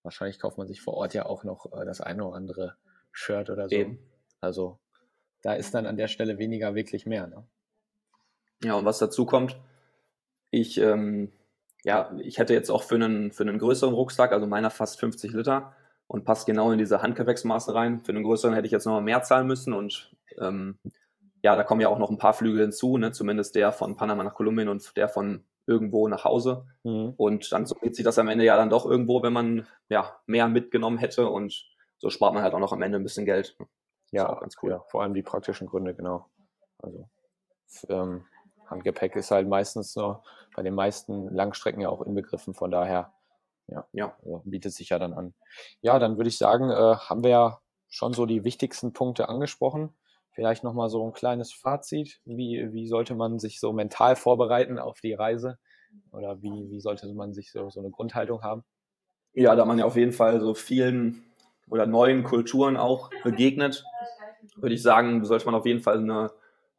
wahrscheinlich 0.04 0.40
kauft 0.40 0.58
man 0.58 0.68
sich 0.68 0.82
vor 0.82 0.96
Ort 0.96 1.14
ja 1.14 1.26
auch 1.26 1.44
noch 1.44 1.72
äh, 1.74 1.86
das 1.86 2.02
eine 2.02 2.26
oder 2.26 2.36
andere 2.36 2.76
Shirt 3.12 3.50
oder 3.50 3.70
so. 3.70 3.76
Eben. 3.76 4.00
Also 4.42 4.80
da 5.42 5.54
ist 5.54 5.74
dann 5.74 5.86
an 5.86 5.98
der 5.98 6.08
Stelle 6.08 6.38
weniger 6.38 6.76
wirklich 6.76 7.06
mehr. 7.06 7.28
Ne? 7.28 7.48
Ja, 8.64 8.76
und 8.76 8.86
was 8.86 9.00
dazu 9.00 9.26
kommt, 9.26 9.58
ich, 10.52 10.78
ähm, 10.78 11.32
ja, 11.84 12.14
ich 12.20 12.38
hätte 12.38 12.54
jetzt 12.54 12.70
auch 12.70 12.84
für 12.84 12.96
einen, 12.96 13.32
für 13.32 13.44
einen 13.44 13.58
größeren 13.58 13.94
Rucksack, 13.94 14.34
also 14.34 14.46
meiner 14.46 14.70
fast 14.70 15.00
50 15.00 15.32
Liter 15.32 15.76
und 16.08 16.26
passt 16.26 16.46
genau 16.46 16.72
in 16.72 16.78
diese 16.78 17.02
Handgepäcksmaße 17.02 17.74
rein. 17.74 18.02
Für 18.02 18.12
einen 18.12 18.24
größeren 18.24 18.54
hätte 18.54 18.66
ich 18.66 18.72
jetzt 18.72 18.86
nochmal 18.86 19.02
mehr 19.02 19.24
zahlen 19.24 19.48
müssen 19.48 19.74
und 19.74 20.14
ähm, 20.40 20.78
ja, 21.44 21.56
da 21.56 21.64
kommen 21.64 21.82
ja 21.82 21.90
auch 21.90 22.00
noch 22.00 22.10
ein 22.10 22.18
paar 22.18 22.34
Flüge 22.34 22.62
hinzu, 22.62 22.98
ne? 22.98 23.12
zumindest 23.12 23.56
der 23.56 23.72
von 23.72 23.96
Panama 23.96 24.24
nach 24.24 24.34
Kolumbien 24.34 24.70
und 24.70 24.96
der 24.96 25.10
von 25.10 25.44
irgendwo 25.66 26.08
nach 26.08 26.26
Hause. 26.26 26.66
Mhm. 26.84 27.14
Und 27.18 27.52
dann 27.52 27.66
summiert 27.66 27.96
sich 27.96 28.04
das 28.04 28.20
am 28.20 28.28
Ende 28.28 28.46
ja 28.46 28.56
dann 28.56 28.70
doch 28.70 28.86
irgendwo, 28.86 29.24
wenn 29.24 29.34
man 29.34 29.68
ja 29.90 30.20
mehr 30.26 30.48
mitgenommen 30.48 30.98
hätte 30.98 31.28
und 31.30 31.66
so 31.98 32.10
spart 32.10 32.34
man 32.34 32.44
halt 32.44 32.54
auch 32.54 32.60
noch 32.60 32.74
am 32.74 32.82
Ende 32.82 32.98
ein 32.98 33.04
bisschen 33.04 33.26
Geld. 33.26 33.56
Ja, 34.12 34.34
ganz 34.36 34.58
cool. 34.62 34.72
Ja, 34.72 34.84
vor 34.88 35.04
allem 35.04 35.14
die 35.14 35.22
praktischen 35.22 35.68
Gründe, 35.68 35.96
genau. 35.96 36.26
Also 36.80 37.08
ähm, 37.90 38.26
Handgepäck 38.68 39.16
ist 39.16 39.32
halt 39.32 39.48
meistens 39.48 39.94
so 39.94 40.18
bei 40.56 40.64
den 40.64 40.74
meisten 40.74 41.30
Langstrecken 41.34 41.82
ja 41.82 41.90
auch 41.90 42.02
inbegriffen, 42.02 42.54
von 42.54 42.72
daher 42.72 43.14
ja, 43.68 43.88
ja. 43.94 44.18
Also 44.24 44.42
bietet 44.44 44.74
sich 44.74 44.90
ja 44.90 45.00
dann 45.00 45.14
an. 45.14 45.34
Ja, 45.82 45.98
dann 45.98 46.18
würde 46.18 46.28
ich 46.28 46.38
sagen, 46.38 46.70
äh, 46.70 46.96
haben 46.96 47.24
wir 47.24 47.30
ja 47.30 47.62
schon 47.88 48.14
so 48.14 48.26
die 48.26 48.44
wichtigsten 48.44 48.94
Punkte 48.94 49.30
angesprochen. 49.30 49.94
Vielleicht 50.34 50.64
nochmal 50.64 50.90
so 50.90 51.06
ein 51.06 51.14
kleines 51.14 51.52
Fazit. 51.52 52.20
Wie, 52.26 52.70
wie 52.72 52.88
sollte 52.88 53.16
man 53.16 53.40
sich 53.40 53.60
so 53.60 53.74
mental 53.74 54.16
vorbereiten 54.16 54.80
auf 54.80 55.02
die 55.02 55.14
Reise? 55.14 55.58
Oder 56.12 56.42
wie, 56.42 56.70
wie 56.70 56.80
sollte 56.80 57.14
man 57.14 57.34
sich 57.34 57.52
so, 57.52 57.70
so 57.70 57.82
eine 57.82 57.92
Grundhaltung 57.92 58.42
haben? 58.42 58.64
Ja, 59.34 59.56
da 59.56 59.66
man 59.66 59.80
ja 59.80 59.86
auf 59.86 59.96
jeden 59.96 60.14
Fall 60.14 60.40
so 60.40 60.54
vielen 60.54 61.24
oder 61.70 61.86
neuen 61.86 62.24
Kulturen 62.24 62.78
auch 62.78 63.10
begegnet, 63.24 63.84
würde 64.56 64.76
ich 64.76 64.82
sagen, 64.82 65.24
sollte 65.24 65.46
man 65.46 65.56
auf 65.56 65.66
jeden 65.66 65.82
Fall 65.82 66.00
eine, 66.00 66.32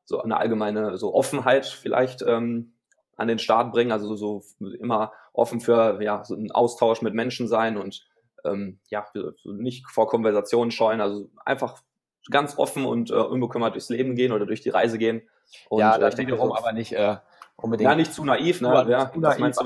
so 0.05 0.21
eine 0.21 0.37
allgemeine 0.37 0.97
so 0.97 1.15
Offenheit 1.15 1.67
vielleicht 1.67 2.23
ähm, 2.23 2.73
an 3.17 3.29
den 3.29 3.39
Start 3.39 3.73
bringen. 3.73 3.93
Also 3.93 4.15
so, 4.17 4.43
immer 4.79 5.13
offen 5.33 5.61
für 5.61 6.03
ja, 6.03 6.25
so 6.25 6.35
einen 6.35 6.51
Austausch 6.51 7.03
mit 7.03 7.15
Menschen 7.15 7.49
sein 7.49 7.79
und 7.79 8.07
ähm, 8.45 8.81
ja, 8.89 9.07
nicht 9.45 9.89
vor 9.89 10.09
Konversationen 10.09 10.71
scheuen. 10.71 11.01
Also 11.01 11.31
einfach 11.45 11.83
ganz 12.31 12.59
offen 12.59 12.85
und 12.85 13.11
äh, 13.11 13.15
unbekümmert 13.15 13.75
durchs 13.75 13.89
Leben 13.89 14.15
gehen 14.15 14.33
oder 14.33 14.47
durch 14.47 14.61
die 14.61 14.71
Reise 14.71 14.99
gehen. 14.99 15.23
Und, 15.69 15.81
ja, 15.81 15.99
da 15.99 16.11
steht 16.11 16.27
wiederum 16.27 16.53
aber 16.53 16.73
nicht 16.73 16.93
äh, 16.93 17.17
unbedingt. 17.57 17.91
Ja, 17.91 17.97
nicht 17.97 18.13
zu 18.13 18.25
naiv, 18.25 18.61
ne? 18.61 18.87
Ja, 18.89 19.11
zu 19.13 19.21
naiv. 19.21 19.57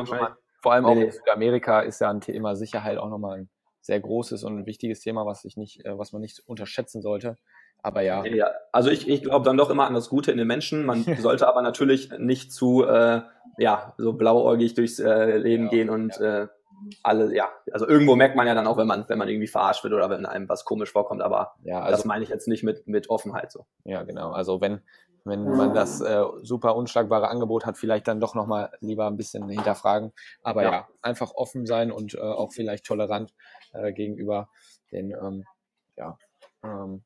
Vor 0.61 0.73
allem 0.73 0.87
auch 0.87 0.95
nee. 0.95 1.05
in 1.05 1.13
Südamerika 1.13 1.81
ist 1.81 2.01
ja 2.01 2.11
ein 2.11 2.21
Thema 2.21 2.57
Sicherheit 2.57 2.99
auch 2.99 3.09
nochmal 3.09 3.39
ein 3.41 3.49
sehr 3.81 4.01
großes 4.01 4.43
und 4.43 4.59
ein 4.59 4.67
wichtiges 4.67 5.01
Thema, 5.01 5.27
was 5.27 5.45
ich 5.45 5.57
nicht, 5.57 5.85
äh, 5.85 5.97
was 5.97 6.13
man 6.13 6.23
nicht 6.23 6.43
unterschätzen 6.47 7.03
sollte. 7.03 7.37
Aber 7.83 8.01
ja. 8.03 8.25
ja 8.25 8.51
also 8.73 8.91
ich, 8.91 9.09
ich 9.09 9.23
glaube 9.23 9.45
dann 9.45 9.57
doch 9.57 9.71
immer 9.71 9.87
an 9.87 9.95
das 9.95 10.09
Gute 10.09 10.33
in 10.33 10.39
den 10.39 10.47
Menschen. 10.47 10.85
Man 10.85 11.05
sollte 11.19 11.47
aber 11.47 11.63
natürlich 11.63 12.11
nicht 12.19 12.53
zu 12.53 12.85
äh, 12.85 13.23
ja, 13.59 13.95
so 13.97 14.13
blauäugig 14.15 14.75
durchs 14.75 14.99
äh, 14.99 15.37
Leben 15.37 15.65
ja, 15.65 15.71
gehen 15.71 15.91
und 15.91 16.17
ja. 16.19 16.43
Äh, 16.43 16.49
alle, 17.03 17.35
ja, 17.35 17.51
also 17.73 17.87
irgendwo 17.87 18.17
merkt 18.17 18.37
man 18.37 18.47
ja 18.47 18.55
dann 18.55 18.67
auch, 18.67 18.77
wenn 18.77 18.87
man, 18.87 19.09
wenn 19.09 19.19
man 19.19 19.29
irgendwie 19.29 19.47
verarscht 19.47 19.83
wird 19.85 19.95
oder 19.95 20.11
wenn 20.11 20.27
einem 20.27 20.49
was 20.49 20.65
komisch 20.65 20.93
vorkommt, 20.93 21.23
aber 21.23 21.55
ja, 21.63 21.81
also, 21.81 21.97
das 21.97 22.05
meine 22.05 22.23
ich 22.23 22.31
jetzt 22.31 22.49
nicht 22.49 22.63
mit, 22.63 22.87
mit 22.87 23.11
Offenheit 23.11 23.51
so. 23.51 23.67
Ja, 23.85 24.03
genau. 24.03 24.31
Also 24.31 24.61
wenn, 24.61 24.83
wenn 25.25 25.45
man 25.45 25.75
das 25.75 26.01
äh, 26.01 26.23
super 26.43 26.77
unschlagbare 26.77 27.29
Angebot 27.29 27.67
hat, 27.67 27.77
vielleicht 27.77 28.07
dann 28.07 28.21
doch 28.21 28.35
nochmal 28.35 28.71
lieber 28.81 29.07
ein 29.07 29.17
bisschen 29.17 29.49
hinterfragen. 29.49 30.13
Aber 30.43 30.63
ja, 30.63 30.71
ja 30.71 30.89
einfach 31.03 31.33
offen 31.35 31.67
sein 31.67 31.91
und 31.91 32.15
äh, 32.15 32.21
auch 32.21 32.53
vielleicht 32.53 32.85
tolerant 32.85 33.35
äh, 33.73 33.93
gegenüber 33.93 34.49
den, 34.93 35.11
ähm, 35.11 35.45
ja, 35.97 36.19
ähm, 36.63 37.03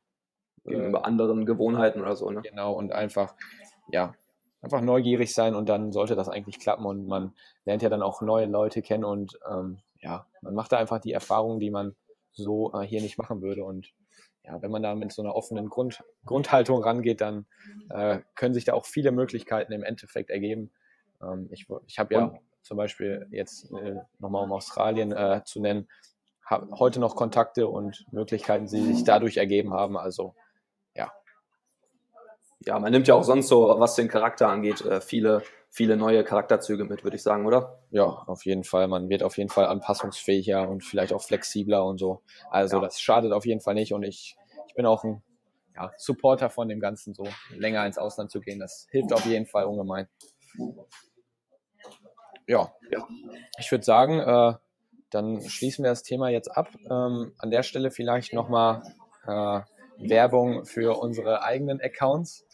gegenüber 0.64 1.06
anderen 1.06 1.46
Gewohnheiten 1.46 2.00
oder 2.02 2.16
so, 2.16 2.30
ne? 2.30 2.42
Genau, 2.42 2.72
und 2.72 2.92
einfach, 2.92 3.34
ja, 3.90 4.14
einfach 4.62 4.80
neugierig 4.80 5.32
sein 5.32 5.54
und 5.54 5.68
dann 5.68 5.92
sollte 5.92 6.16
das 6.16 6.28
eigentlich 6.28 6.58
klappen 6.58 6.84
und 6.84 7.06
man 7.06 7.34
lernt 7.64 7.82
ja 7.82 7.88
dann 7.88 8.02
auch 8.02 8.20
neue 8.20 8.46
Leute 8.46 8.82
kennen 8.82 9.04
und 9.04 9.38
ähm, 9.50 9.78
ja, 10.00 10.26
man 10.42 10.54
macht 10.54 10.72
da 10.72 10.78
einfach 10.78 11.00
die 11.00 11.12
Erfahrungen, 11.12 11.60
die 11.60 11.70
man 11.70 11.94
so 12.32 12.72
äh, 12.74 12.86
hier 12.86 13.00
nicht 13.00 13.18
machen 13.18 13.42
würde 13.42 13.64
und 13.64 13.92
ja, 14.44 14.60
wenn 14.62 14.70
man 14.70 14.82
da 14.82 14.94
mit 14.94 15.12
so 15.12 15.22
einer 15.22 15.34
offenen 15.34 15.68
Grund, 15.68 16.02
Grundhaltung 16.24 16.82
rangeht, 16.82 17.20
dann 17.20 17.46
äh, 17.90 18.20
können 18.34 18.54
sich 18.54 18.64
da 18.64 18.72
auch 18.72 18.86
viele 18.86 19.12
Möglichkeiten 19.12 19.72
im 19.72 19.82
Endeffekt 19.82 20.30
ergeben. 20.30 20.70
Ähm, 21.22 21.48
ich 21.50 21.66
ich 21.86 21.98
habe 21.98 22.14
ja 22.14 22.32
zum 22.62 22.76
Beispiel 22.76 23.26
jetzt 23.30 23.70
äh, 23.72 23.96
nochmal 24.18 24.44
um 24.44 24.52
Australien 24.52 25.12
äh, 25.12 25.42
zu 25.44 25.60
nennen, 25.60 25.88
heute 26.50 26.98
noch 26.98 27.14
Kontakte 27.14 27.68
und 27.68 28.04
Möglichkeiten, 28.10 28.66
die 28.66 28.80
sich 28.80 29.04
dadurch 29.04 29.36
ergeben 29.36 29.72
haben. 29.72 29.96
Also 29.96 30.34
ja, 32.66 32.78
man 32.78 32.92
nimmt 32.92 33.08
ja 33.08 33.14
auch 33.14 33.22
sonst 33.22 33.48
so, 33.48 33.74
was 33.78 33.94
den 33.94 34.08
Charakter 34.08 34.48
angeht, 34.48 34.82
äh, 34.82 35.00
viele, 35.00 35.42
viele 35.70 35.96
neue 35.96 36.24
Charakterzüge 36.24 36.84
mit, 36.84 37.04
würde 37.04 37.16
ich 37.16 37.22
sagen, 37.22 37.46
oder? 37.46 37.78
Ja, 37.90 38.04
auf 38.04 38.44
jeden 38.44 38.64
Fall. 38.64 38.86
Man 38.86 39.08
wird 39.08 39.22
auf 39.22 39.38
jeden 39.38 39.48
Fall 39.48 39.66
anpassungsfähiger 39.66 40.68
und 40.68 40.84
vielleicht 40.84 41.12
auch 41.12 41.22
flexibler 41.22 41.84
und 41.84 41.98
so. 41.98 42.22
Also 42.50 42.76
ja. 42.76 42.82
das 42.82 43.00
schadet 43.00 43.32
auf 43.32 43.46
jeden 43.46 43.60
Fall 43.60 43.74
nicht 43.74 43.94
und 43.94 44.02
ich, 44.02 44.36
ich 44.66 44.74
bin 44.74 44.84
auch 44.84 45.04
ein 45.04 45.22
ja, 45.74 45.90
Supporter 45.96 46.50
von 46.50 46.68
dem 46.68 46.80
Ganzen, 46.80 47.14
so 47.14 47.26
länger 47.56 47.86
ins 47.86 47.96
Ausland 47.96 48.30
zu 48.30 48.40
gehen. 48.40 48.58
Das 48.58 48.86
hilft 48.90 49.12
auf 49.12 49.24
jeden 49.24 49.46
Fall 49.46 49.64
ungemein. 49.64 50.08
Ja, 52.46 52.72
ja. 52.90 53.06
ich 53.58 53.70
würde 53.70 53.84
sagen, 53.84 54.18
äh, 54.18 54.54
dann 55.10 55.40
schließen 55.40 55.82
wir 55.82 55.90
das 55.90 56.02
Thema 56.02 56.28
jetzt 56.28 56.48
ab. 56.48 56.68
Ähm, 56.90 57.32
an 57.38 57.50
der 57.50 57.62
Stelle 57.62 57.90
vielleicht 57.90 58.34
nochmal 58.34 58.82
äh, 59.26 59.60
Werbung 60.00 60.64
für 60.64 60.98
unsere 60.98 61.42
eigenen 61.42 61.80
Accounts. 61.80 62.46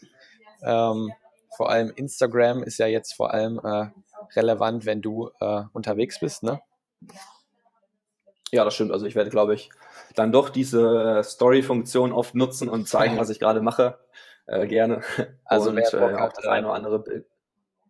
Ähm, 0.63 1.11
vor 1.55 1.69
allem 1.69 1.91
Instagram 1.95 2.63
ist 2.63 2.77
ja 2.77 2.87
jetzt 2.87 3.13
vor 3.13 3.33
allem 3.33 3.59
äh, 3.63 3.87
relevant, 4.35 4.85
wenn 4.85 5.01
du 5.01 5.29
äh, 5.39 5.63
unterwegs 5.73 6.19
bist, 6.19 6.43
ne? 6.43 6.61
Ja, 8.51 8.63
das 8.63 8.75
stimmt. 8.75 8.91
Also 8.91 9.05
ich 9.05 9.15
werde, 9.15 9.29
glaube 9.29 9.53
ich, 9.53 9.69
dann 10.15 10.31
doch 10.31 10.49
diese 10.49 11.21
Story-Funktion 11.23 12.11
oft 12.11 12.35
nutzen 12.35 12.69
und 12.69 12.87
zeigen, 12.87 13.17
was 13.19 13.29
ich 13.29 13.39
gerade 13.39 13.61
mache. 13.61 13.99
Äh, 14.45 14.67
gerne. 14.67 15.01
Also 15.45 15.69
und, 15.69 15.77
äh, 15.77 15.81
auch 15.81 16.33
das 16.33 16.45
eine 16.45 16.67
oder 16.67 16.75
andere 16.75 16.99
Bild. 16.99 17.25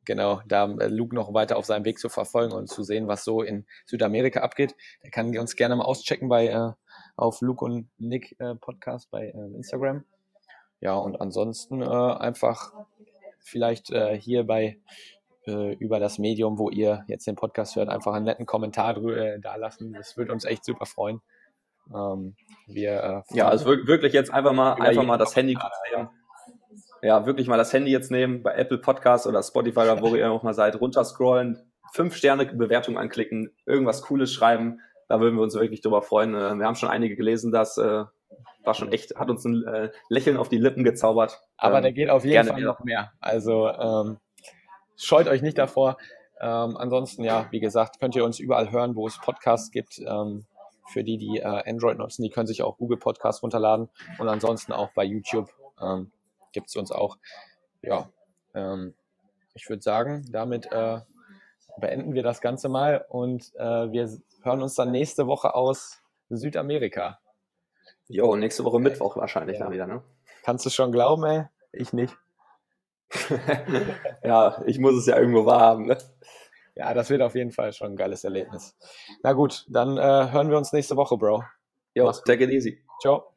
Genau, 0.05 0.41
da 0.47 0.73
äh, 0.79 0.87
Luke 0.87 1.13
noch 1.13 1.33
weiter 1.33 1.57
auf 1.57 1.65
seinem 1.65 1.83
Weg 1.83 1.99
zu 1.99 2.07
verfolgen 2.07 2.53
und 2.53 2.67
zu 2.67 2.81
sehen, 2.81 3.07
was 3.09 3.25
so 3.25 3.41
in 3.41 3.65
Südamerika 3.85 4.39
abgeht, 4.39 4.73
der 5.03 5.11
kann 5.11 5.37
uns 5.37 5.57
gerne 5.57 5.75
mal 5.75 5.83
auschecken 5.83 6.29
bei 6.29 6.47
äh, 6.47 6.71
auf 7.17 7.41
Luke 7.41 7.65
und 7.65 7.89
Nick 7.97 8.39
äh, 8.39 8.55
Podcast 8.55 9.11
bei 9.11 9.27
äh, 9.27 9.55
Instagram. 9.55 10.05
Ja, 10.79 10.95
und 10.95 11.19
ansonsten 11.19 11.81
äh, 11.81 11.85
einfach 11.85 12.71
vielleicht 13.39 13.91
äh, 13.91 14.17
hier 14.17 14.45
bei 14.45 14.77
äh, 15.45 15.73
über 15.73 15.99
das 15.99 16.19
Medium, 16.19 16.59
wo 16.59 16.69
ihr 16.69 17.03
jetzt 17.07 17.25
den 17.25 17.35
Podcast 17.35 17.75
hört, 17.75 17.89
einfach 17.89 18.13
einen 18.13 18.25
netten 18.25 18.45
Kommentar 18.45 18.97
äh, 18.97 19.39
da 19.39 19.55
lassen. 19.55 19.93
Das 19.93 20.15
würde 20.15 20.31
uns 20.31 20.45
echt 20.45 20.63
super 20.63 20.85
freuen. 20.85 21.21
Ähm, 21.93 22.35
wir, 22.67 23.23
ja, 23.31 23.47
also 23.47 23.65
wirklich 23.65 24.13
jetzt 24.13 24.31
einfach 24.31 24.51
mal 24.51 24.73
einfach 24.73 25.03
mal 25.03 25.17
das 25.17 25.35
Handy 25.35 25.57
nehmen. 25.91 26.09
Ja, 27.01 27.25
wirklich 27.25 27.47
mal 27.47 27.57
das 27.57 27.71
Handy 27.73 27.91
jetzt 27.91 28.11
nehmen, 28.11 28.43
bei 28.43 28.53
Apple 28.55 28.79
Podcasts 28.79 29.25
oder 29.25 29.41
Spotify 29.41 29.79
oder 29.81 30.01
wo 30.01 30.15
ihr 30.15 30.31
auch 30.31 30.43
mal 30.43 30.53
seid, 30.53 30.79
runterscrollen, 30.79 31.59
fünf 31.93 32.15
Sterne 32.15 32.45
Bewertung 32.45 32.97
anklicken, 32.97 33.55
irgendwas 33.65 34.01
Cooles 34.01 34.33
schreiben, 34.33 34.81
da 35.07 35.19
würden 35.19 35.35
wir 35.35 35.43
uns 35.43 35.55
wirklich 35.55 35.81
drüber 35.81 36.01
freuen. 36.01 36.35
Äh, 36.35 36.55
wir 36.55 36.65
haben 36.65 36.75
schon 36.75 36.89
einige 36.89 37.15
gelesen, 37.15 37.51
das 37.51 37.77
äh, 37.77 38.05
war 38.63 38.73
schon 38.73 38.91
echt, 38.91 39.15
hat 39.15 39.29
uns 39.29 39.45
ein 39.45 39.65
äh, 39.65 39.91
Lächeln 40.09 40.37
auf 40.37 40.49
die 40.49 40.57
Lippen 40.57 40.83
gezaubert. 40.83 41.41
Aber 41.57 41.77
ähm, 41.77 41.83
da 41.83 41.91
geht 41.91 42.09
auf 42.09 42.25
jeden 42.25 42.47
Fall 42.47 42.61
noch 42.61 42.83
mehr. 42.83 43.11
Also 43.19 43.69
ähm, 43.69 44.17
scheut 44.95 45.27
euch 45.27 45.41
nicht 45.41 45.57
davor. 45.57 45.97
Ähm, 46.39 46.77
ansonsten, 46.77 47.23
ja, 47.23 47.47
wie 47.51 47.59
gesagt, 47.59 47.99
könnt 47.99 48.15
ihr 48.15 48.25
uns 48.25 48.39
überall 48.39 48.71
hören, 48.71 48.95
wo 48.95 49.07
es 49.07 49.19
Podcasts 49.19 49.71
gibt. 49.71 49.99
Ähm, 49.99 50.45
für 50.87 51.03
die, 51.03 51.17
die 51.17 51.39
äh, 51.39 51.69
Android 51.69 51.97
nutzen, 51.97 52.23
die 52.23 52.29
können 52.29 52.47
sich 52.47 52.63
auch 52.63 52.77
Google 52.77 52.97
Podcasts 52.97 53.43
runterladen. 53.43 53.89
Und 54.19 54.29
ansonsten 54.29 54.71
auch 54.71 54.91
bei 54.93 55.03
YouTube 55.03 55.53
ähm, 55.81 56.11
gibt 56.53 56.69
es 56.69 56.75
uns 56.75 56.91
auch. 56.91 57.17
Ja, 57.81 58.09
ähm, 58.53 58.93
ich 59.53 59.67
würde 59.69 59.81
sagen, 59.81 60.25
damit 60.31 60.71
äh, 60.71 60.99
beenden 61.79 62.13
wir 62.13 62.23
das 62.23 62.41
Ganze 62.41 62.69
mal 62.69 63.05
und 63.09 63.53
äh, 63.55 63.91
wir 63.91 64.09
hören 64.43 64.61
uns 64.61 64.75
dann 64.75 64.91
nächste 64.91 65.27
Woche 65.27 65.53
aus 65.55 66.01
Südamerika. 66.29 67.19
Jo, 68.07 68.35
nächste 68.35 68.63
Woche 68.63 68.79
Mittwoch 68.79 69.17
wahrscheinlich 69.17 69.57
Ja. 69.57 69.63
dann 69.65 69.73
wieder, 69.73 69.87
ne? 69.87 70.03
Kannst 70.43 70.65
du 70.65 70.69
schon 70.69 70.91
glauben, 70.91 71.23
ey? 71.25 71.43
Ich 71.73 71.93
nicht. 71.93 72.15
ja, 74.23 74.61
ich 74.65 74.79
muss 74.79 74.95
es 74.95 75.05
ja 75.05 75.17
irgendwo 75.17 75.45
wahrhaben, 75.45 75.87
ne? 75.87 75.97
Ja, 76.75 76.93
das 76.93 77.09
wird 77.09 77.21
auf 77.21 77.35
jeden 77.35 77.51
Fall 77.51 77.73
schon 77.73 77.91
ein 77.93 77.95
geiles 77.95 78.23
Erlebnis. 78.23 78.75
Na 79.23 79.33
gut, 79.33 79.65
dann 79.69 79.97
äh, 79.97 80.31
hören 80.31 80.49
wir 80.49 80.57
uns 80.57 80.73
nächste 80.73 80.95
Woche, 80.95 81.17
Bro. 81.17 81.43
Jo, 81.95 82.11
take 82.11 82.43
it 82.43 82.51
easy. 82.51 82.83
Ciao. 83.01 83.36